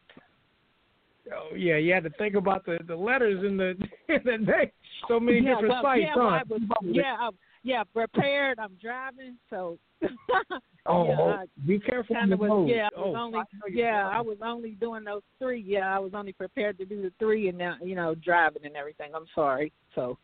[1.33, 3.75] Oh yeah, you had to think about the the letters in the
[4.09, 4.71] in the name.
[5.07, 6.19] So many yeah, different well, sites, yeah, huh?
[6.19, 7.29] well, I was, yeah, I,
[7.63, 8.59] yeah, prepared.
[8.59, 9.77] I'm driving, so.
[10.87, 12.67] Oh, yeah, oh, be careful on kinda the was, road.
[12.67, 14.09] Yeah, I was Oh, only I yeah.
[14.11, 15.61] I was only doing those three.
[15.61, 18.75] Yeah, I was only prepared to do the three, and now you know driving and
[18.75, 19.11] everything.
[19.13, 19.71] I'm sorry.
[19.93, 20.17] So.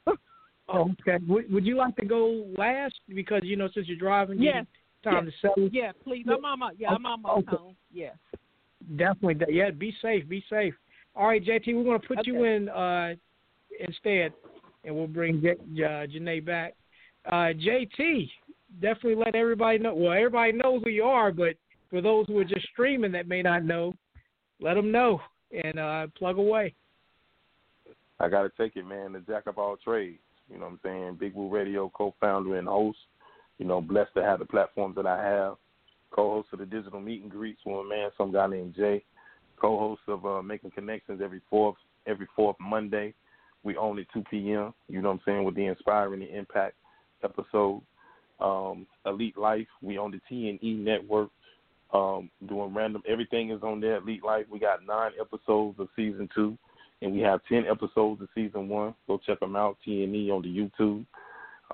[0.68, 1.24] Oh, okay.
[1.28, 4.52] Would, would you like to go last because you know since you're driving, you
[5.04, 5.34] time yes.
[5.42, 5.70] to settle.
[5.72, 6.26] Yeah, please.
[6.28, 7.56] I'm on my yeah, I'm on my Okay.
[7.56, 7.76] phone.
[7.92, 8.14] Yeah.
[8.96, 9.54] Definitely.
[9.54, 10.28] Yeah, be safe.
[10.28, 10.74] Be safe.
[11.16, 13.16] All right, JT, we're going to put you in uh,
[13.80, 14.34] instead,
[14.84, 16.76] and we'll bring J- uh, J'nae back.
[17.28, 18.30] Uh, JT,
[18.82, 19.94] definitely let everybody know.
[19.94, 21.56] Well, everybody knows who you are, but
[21.90, 23.94] for those who are just streaming that may not know,
[24.62, 25.20] let them know
[25.52, 26.74] and uh, plug away.
[28.20, 29.14] I got to take it, man.
[29.14, 30.20] The jack of all trades.
[30.50, 31.18] You know what I'm saying?
[31.20, 32.98] Big Woo Radio co-founder and host.
[33.58, 35.56] You know, blessed to have the platforms that I have.
[36.12, 39.04] Co-host of the digital meet and greets with a man, some guy named Jay.
[39.60, 41.76] Co-host of uh, Making Connections every fourth
[42.06, 43.14] every fourth Monday.
[43.64, 44.74] We own at 2 p.m.
[44.88, 45.44] You know what I'm saying?
[45.44, 46.76] With the Inspiring the Impact
[47.24, 47.82] episode.
[48.40, 49.68] Um, Elite Life.
[49.82, 51.30] We own the T&E network.
[51.94, 53.98] Um, doing random everything is on there.
[53.98, 54.46] Elite Life.
[54.52, 56.58] We got nine episodes of season two
[57.02, 58.94] and we have 10 episodes of season one.
[59.08, 61.06] Go check them out, T&E on the YouTube.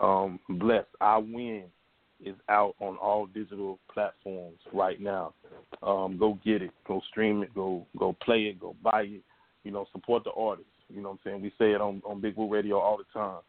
[0.01, 1.63] Um, Blessed, I Win
[2.23, 5.33] is out on all digital platforms right now.
[5.81, 6.71] Um, go get it.
[6.87, 7.53] Go stream it.
[7.53, 8.59] Go go play it.
[8.59, 9.21] Go buy it.
[9.63, 10.71] You know, support the artists.
[10.89, 11.41] You know what I'm saying?
[11.41, 13.39] We say it on, on Big Woo Radio all the time.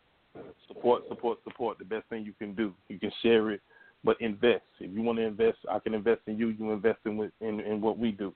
[0.69, 1.79] Support, support, support.
[1.79, 2.75] The best thing you can do.
[2.89, 3.61] You can share it,
[4.03, 4.65] but invest.
[4.81, 6.49] If you want to invest, I can invest in you.
[6.49, 8.33] You invest in, with, in, in what we do.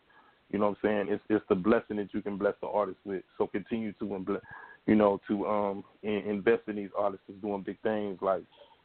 [0.50, 1.14] You know what I'm saying?
[1.14, 3.22] It's it's the blessing that you can bless the artist with.
[3.36, 4.40] So continue to imble-
[4.86, 8.42] you know, to um in, invest in these artists who's doing big things like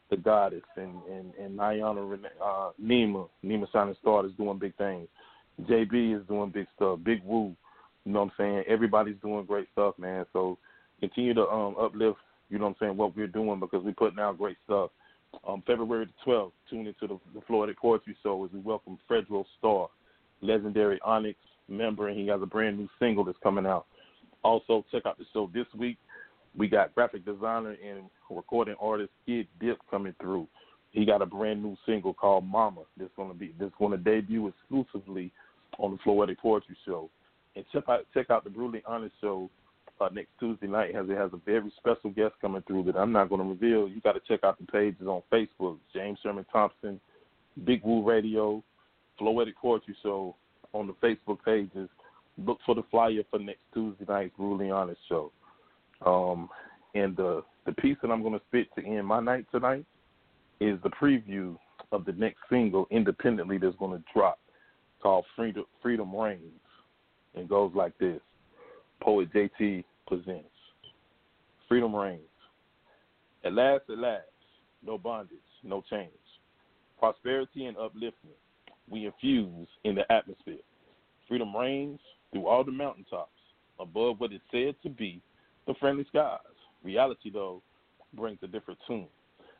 [0.10, 5.08] the goddess and and and Niana uh, Nima Nima Shining Star is doing big things.
[5.62, 7.00] JB is doing big stuff.
[7.04, 7.56] Big Woo,
[8.06, 8.64] you know what I'm saying?
[8.68, 10.26] Everybody's doing great stuff, man.
[10.34, 10.58] So
[11.00, 12.20] continue to um uplift,
[12.54, 14.92] you know what I'm saying, what we're doing because we're putting out great stuff.
[15.48, 19.44] Um, February the 12th, tune into the, the Floetic Poetry Show as we welcome Fredro
[19.58, 19.88] Starr,
[20.42, 23.88] legendary Onyx member, and he has a brand new single that's coming out.
[24.44, 25.98] Also, check out the show this week.
[26.56, 30.48] We got graphic designer and recording artist Kid Dip coming through.
[30.92, 32.82] He got a brand new single called Mama.
[32.98, 35.32] That's gonna be that's gonna debut exclusively
[35.80, 37.10] on the Floetic Poetry Show.
[37.56, 39.50] And check out check out the Brutally Honest Show
[40.02, 43.12] uh, next Tuesday night as it has a very special guest coming through that I'm
[43.12, 43.88] not gonna reveal.
[43.88, 47.00] You gotta check out the pages on Facebook, James Sherman Thompson,
[47.66, 48.64] Big Woo Radio,
[49.20, 50.36] Floetic Poetry Show
[50.74, 51.90] on the Facebook pages.
[52.38, 55.32] Look for the flyer for next Tuesday night's Brutally Honest Show.
[56.06, 56.50] Um,
[56.96, 59.86] and the the piece that I'm going to spit to end my night tonight
[60.60, 61.58] is the preview
[61.92, 64.40] of the next single independently that's going to drop
[65.02, 66.42] called Freedom Freedom Reigns.
[67.36, 68.20] And goes like this.
[69.04, 70.48] Poet JT presents
[71.68, 72.22] Freedom Reigns.
[73.44, 74.24] At last, at last,
[74.82, 76.10] no bondage, no chains.
[76.98, 78.40] Prosperity and upliftment
[78.90, 80.64] we infuse in the atmosphere.
[81.28, 82.00] Freedom reigns
[82.32, 83.32] through all the mountaintops,
[83.78, 85.22] above what is said to be
[85.68, 86.40] the friendly skies.
[86.82, 87.62] Reality, though,
[88.14, 89.08] brings a different tune.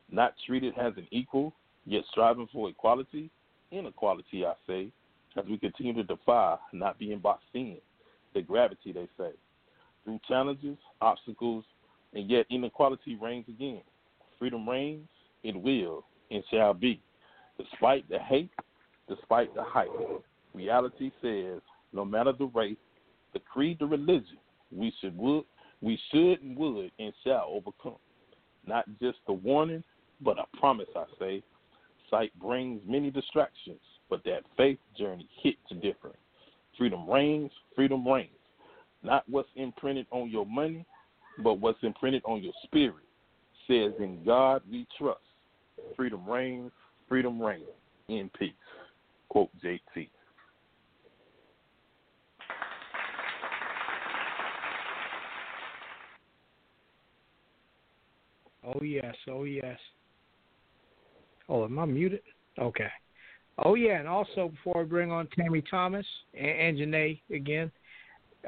[0.10, 1.54] Not treated as an equal,
[1.86, 3.30] yet striving for equality,
[3.72, 4.88] inequality, I say,
[5.36, 7.80] as we continue to defy not being boxed in,
[8.34, 9.32] the gravity, they say.
[10.04, 11.64] Through challenges, obstacles,
[12.14, 13.82] and yet inequality reigns again.
[14.38, 15.08] Freedom reigns,
[15.44, 17.02] it will, and shall be.
[17.58, 18.52] Despite the hate,
[19.08, 19.90] despite the hype,
[20.54, 21.62] reality says
[21.94, 22.78] no matter the race,
[23.34, 24.38] the creed, the religion,
[24.72, 25.46] we should would
[25.82, 28.00] we should and would and shall overcome.
[28.66, 29.84] Not just a warning,
[30.22, 31.44] but a promise, I say.
[32.10, 36.16] Sight brings many distractions, but that faith journey hits different.
[36.78, 38.30] Freedom reigns, freedom reigns.
[39.04, 40.86] Not what's imprinted on your money,
[41.44, 43.06] but what's imprinted on your spirit.
[43.68, 45.20] Says in God we trust.
[45.96, 46.72] Freedom reigns,
[47.08, 47.64] freedom reigns.
[48.10, 48.52] In peace.
[49.30, 50.10] Quote JT.
[58.66, 59.78] Oh yes, oh yes.
[61.50, 62.22] Oh, am I muted?
[62.60, 62.88] Okay.
[63.60, 67.72] Oh yeah, and also before I bring on Tammy Thomas and, and J'nae again,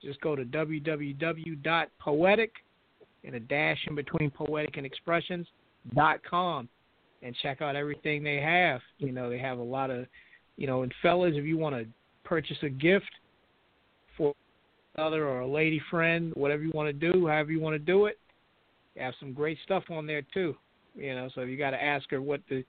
[0.00, 2.50] Just go to www.poetic
[3.24, 6.68] and a dash in between poetic and expressions.com
[7.22, 8.80] and check out everything they have.
[8.98, 10.06] You know, they have a lot of,
[10.56, 11.86] you know, and fellas, if you want to
[12.24, 13.10] purchase a gift
[14.94, 17.78] for another or a lady friend, whatever you want to do, however you want to
[17.78, 18.18] do it,
[18.96, 20.54] have some great stuff on there too.
[20.94, 22.64] You know, so you got to ask her what the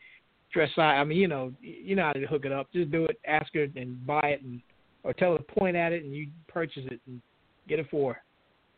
[0.54, 0.98] dress size.
[1.00, 2.68] I mean, you know, you know how to hook it up.
[2.72, 3.20] Just do it.
[3.28, 4.62] Ask her and buy it, and
[5.04, 7.22] or tell her to point at it, and you purchase it and
[7.68, 8.22] get it for her.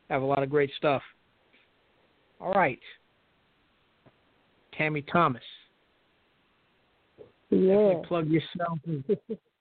[0.09, 1.03] Have a lot of great stuff.
[2.41, 2.79] All right,
[4.75, 5.43] Tammy Thomas.
[7.51, 8.01] Yeah.
[8.07, 8.79] Plug yourself.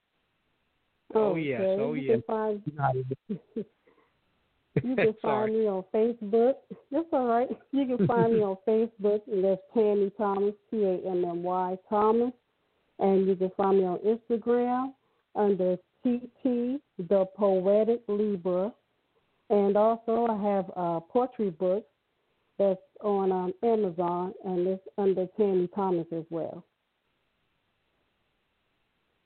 [1.14, 1.60] Oh, oh yes.
[1.60, 1.82] okay.
[1.82, 2.12] Oh you yes.
[2.14, 2.62] Can find,
[4.82, 6.54] you can find me on Facebook.
[6.90, 7.48] That's all right.
[7.72, 11.78] You can find me on Facebook, and that's Tammy Thomas, T A M M Y
[11.88, 12.32] Thomas.
[12.98, 14.92] And you can find me on Instagram
[15.34, 18.72] under TT The Poetic Libra.
[19.50, 21.84] And also, I have a poetry book
[22.58, 26.64] that's on um, Amazon, and it's under Tammy Thomas as well.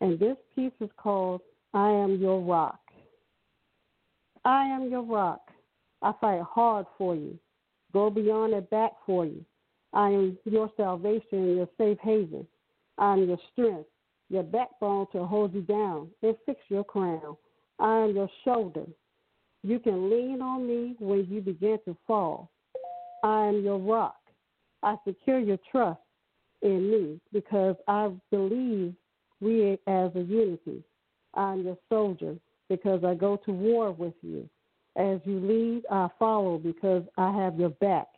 [0.00, 1.40] And this piece is called
[1.74, 2.80] I Am Your Rock.
[4.48, 5.50] I am your rock.
[6.00, 7.38] I fight hard for you.
[7.92, 9.44] Go beyond and back for you.
[9.92, 12.46] I am your salvation and your safe haven.
[12.96, 13.88] I am your strength,
[14.30, 17.36] your backbone to hold you down and fix your crown.
[17.78, 18.86] I am your shoulder.
[19.62, 22.50] You can lean on me when you begin to fall.
[23.24, 24.16] I am your rock.
[24.82, 26.00] I secure your trust
[26.62, 28.94] in me because I believe
[29.40, 30.82] we as a unity.
[31.38, 32.36] I'm your soldier
[32.68, 34.48] because I go to war with you.
[34.96, 38.08] As you lead, I follow because I have your back.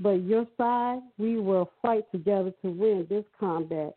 [0.00, 3.94] But your side, we will fight together to win this combat.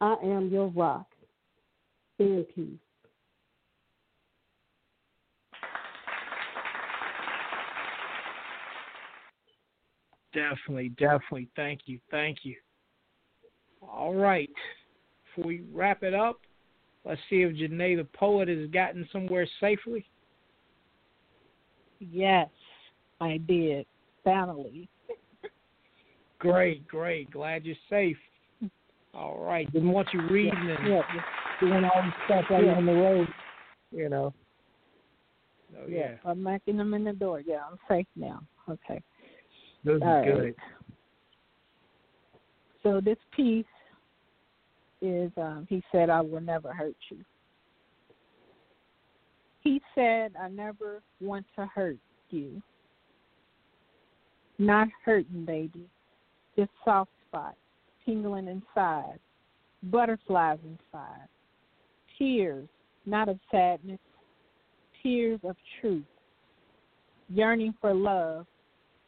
[0.00, 1.06] I am your rock.
[2.18, 2.68] In peace.
[10.34, 11.48] Definitely, definitely.
[11.56, 12.56] Thank you, thank you.
[13.80, 14.50] All right.
[15.36, 16.40] Before we wrap it up,
[17.04, 20.06] let's see if J'nae the poet has gotten somewhere safely.
[22.00, 22.48] Yes,
[23.20, 23.86] I did.
[24.24, 24.88] Finally.
[26.38, 27.30] Great, great.
[27.30, 28.16] Glad you're safe.
[29.14, 29.70] All right.
[29.72, 31.02] Didn't want you reading and Yeah,
[31.60, 32.74] doing all this stuff out Yeah.
[32.74, 33.28] on the road.
[33.92, 34.34] You know.
[35.78, 35.98] Oh yeah.
[35.98, 36.16] yeah.
[36.24, 37.40] I'm knocking them in the door.
[37.40, 38.40] Yeah, I'm safe now.
[38.68, 39.00] Okay.
[39.84, 40.34] Those All are right.
[40.34, 40.54] good.
[42.82, 43.64] So this piece
[45.00, 47.18] is um, he said I will never hurt you.
[49.60, 51.98] He said I never want to hurt
[52.30, 52.62] you.
[54.58, 55.86] Not hurting, baby.
[56.56, 57.56] Just soft spots,
[58.04, 59.18] tingling inside,
[59.84, 61.28] butterflies inside.
[62.16, 62.68] Tears,
[63.06, 63.98] not of sadness,
[65.02, 66.04] tears of truth.
[67.28, 68.46] Yearning for love,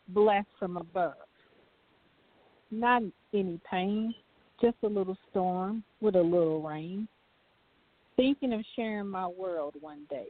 [0.08, 1.14] blessed from above.
[2.70, 3.02] Not
[3.32, 4.14] any pain,
[4.60, 7.08] just a little storm with a little rain.
[8.16, 10.28] Thinking of sharing my world one day.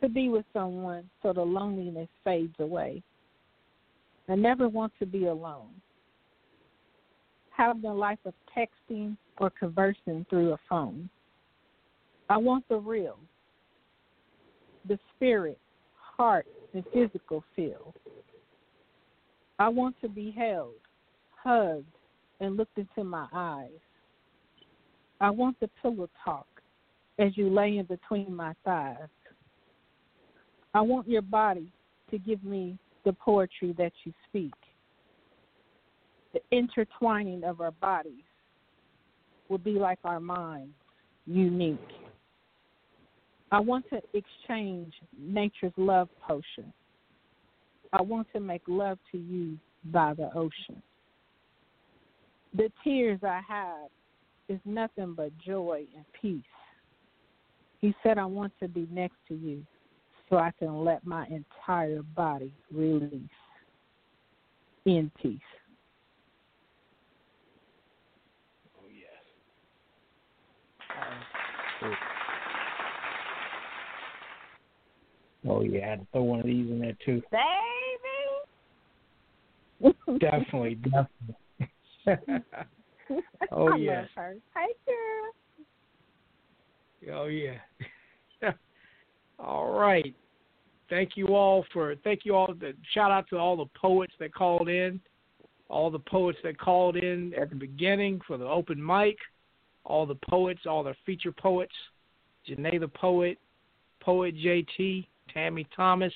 [0.00, 3.02] To be with someone so the loneliness fades away.
[4.28, 5.70] I never want to be alone.
[7.50, 11.10] Having a life of texting or conversing through a phone.
[12.28, 13.18] I want the real,
[14.86, 15.58] the spirit,
[15.96, 17.94] heart, and physical feel.
[19.58, 20.74] I want to be held,
[21.42, 21.86] hugged,
[22.40, 23.70] and looked into my eyes.
[25.20, 26.46] I want the pillow talk
[27.18, 29.08] as you lay in between my thighs.
[30.74, 31.72] I want your body
[32.10, 34.54] to give me the poetry that you speak.
[36.32, 38.22] The intertwining of our bodies
[39.48, 40.74] will be like our minds,
[41.26, 41.78] unique.
[43.50, 46.72] I want to exchange nature's love potion.
[47.92, 49.56] I want to make love to you
[49.86, 50.82] by the ocean.
[52.54, 53.90] The tears I have
[54.48, 56.42] is nothing but joy and peace.
[57.80, 59.64] He said, I want to be next to you
[60.28, 63.28] so I can let my entire body release
[64.84, 65.38] in peace.
[68.76, 69.22] Oh yes.
[75.48, 77.22] Oh yeah, I had to throw one of these in there too.
[77.30, 77.48] Baby.
[80.18, 81.36] Definitely, definitely.
[83.52, 84.36] oh I love her.
[84.86, 85.32] Girl.
[87.12, 87.58] Oh yeah.
[89.38, 90.14] all right.
[90.90, 92.54] Thank you all for thank you all.
[92.58, 95.00] The, shout out to all the poets that called in,
[95.68, 99.16] all the poets that called in at the beginning for the open mic,
[99.84, 101.74] all the poets, all the feature poets,
[102.48, 103.38] J'nae the poet,
[104.00, 106.12] poet JT, Tammy Thomas,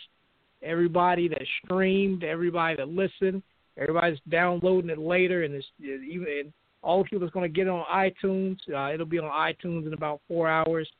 [0.62, 3.42] everybody that streamed, everybody that listened,
[3.76, 7.68] everybody's downloading it later, and it's even and all the people that's going to get
[7.68, 8.58] it on iTunes.
[8.72, 10.90] Uh, it'll be on iTunes in about four hours.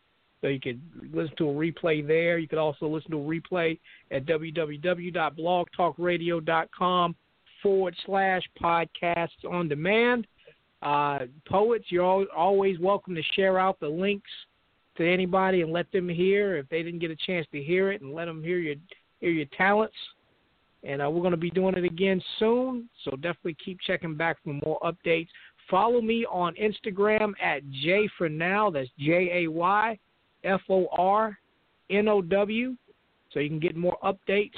[0.40, 0.80] So you can
[1.12, 2.38] listen to a replay there.
[2.38, 3.78] You can also listen to a replay
[4.10, 7.16] at www.blogtalkradio.com
[7.62, 10.26] forward slash podcasts on demand.
[10.82, 14.30] Uh, poets, you're always welcome to share out the links
[14.96, 18.02] to anybody and let them hear if they didn't get a chance to hear it,
[18.02, 18.74] and let them hear your
[19.20, 19.94] hear your talents.
[20.84, 24.38] And uh, we're going to be doing it again soon, so definitely keep checking back
[24.42, 25.28] for more updates.
[25.70, 28.68] Follow me on Instagram at J for now.
[28.68, 29.98] That's J A Y
[30.44, 31.38] F O R
[31.88, 32.76] N O W,
[33.32, 34.50] so you can get more updates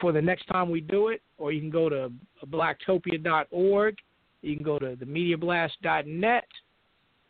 [0.00, 1.20] for the next time we do it.
[1.38, 2.12] Or you can go to
[2.46, 3.96] blacktopia.org.
[4.42, 6.44] You can go to themediablast.net,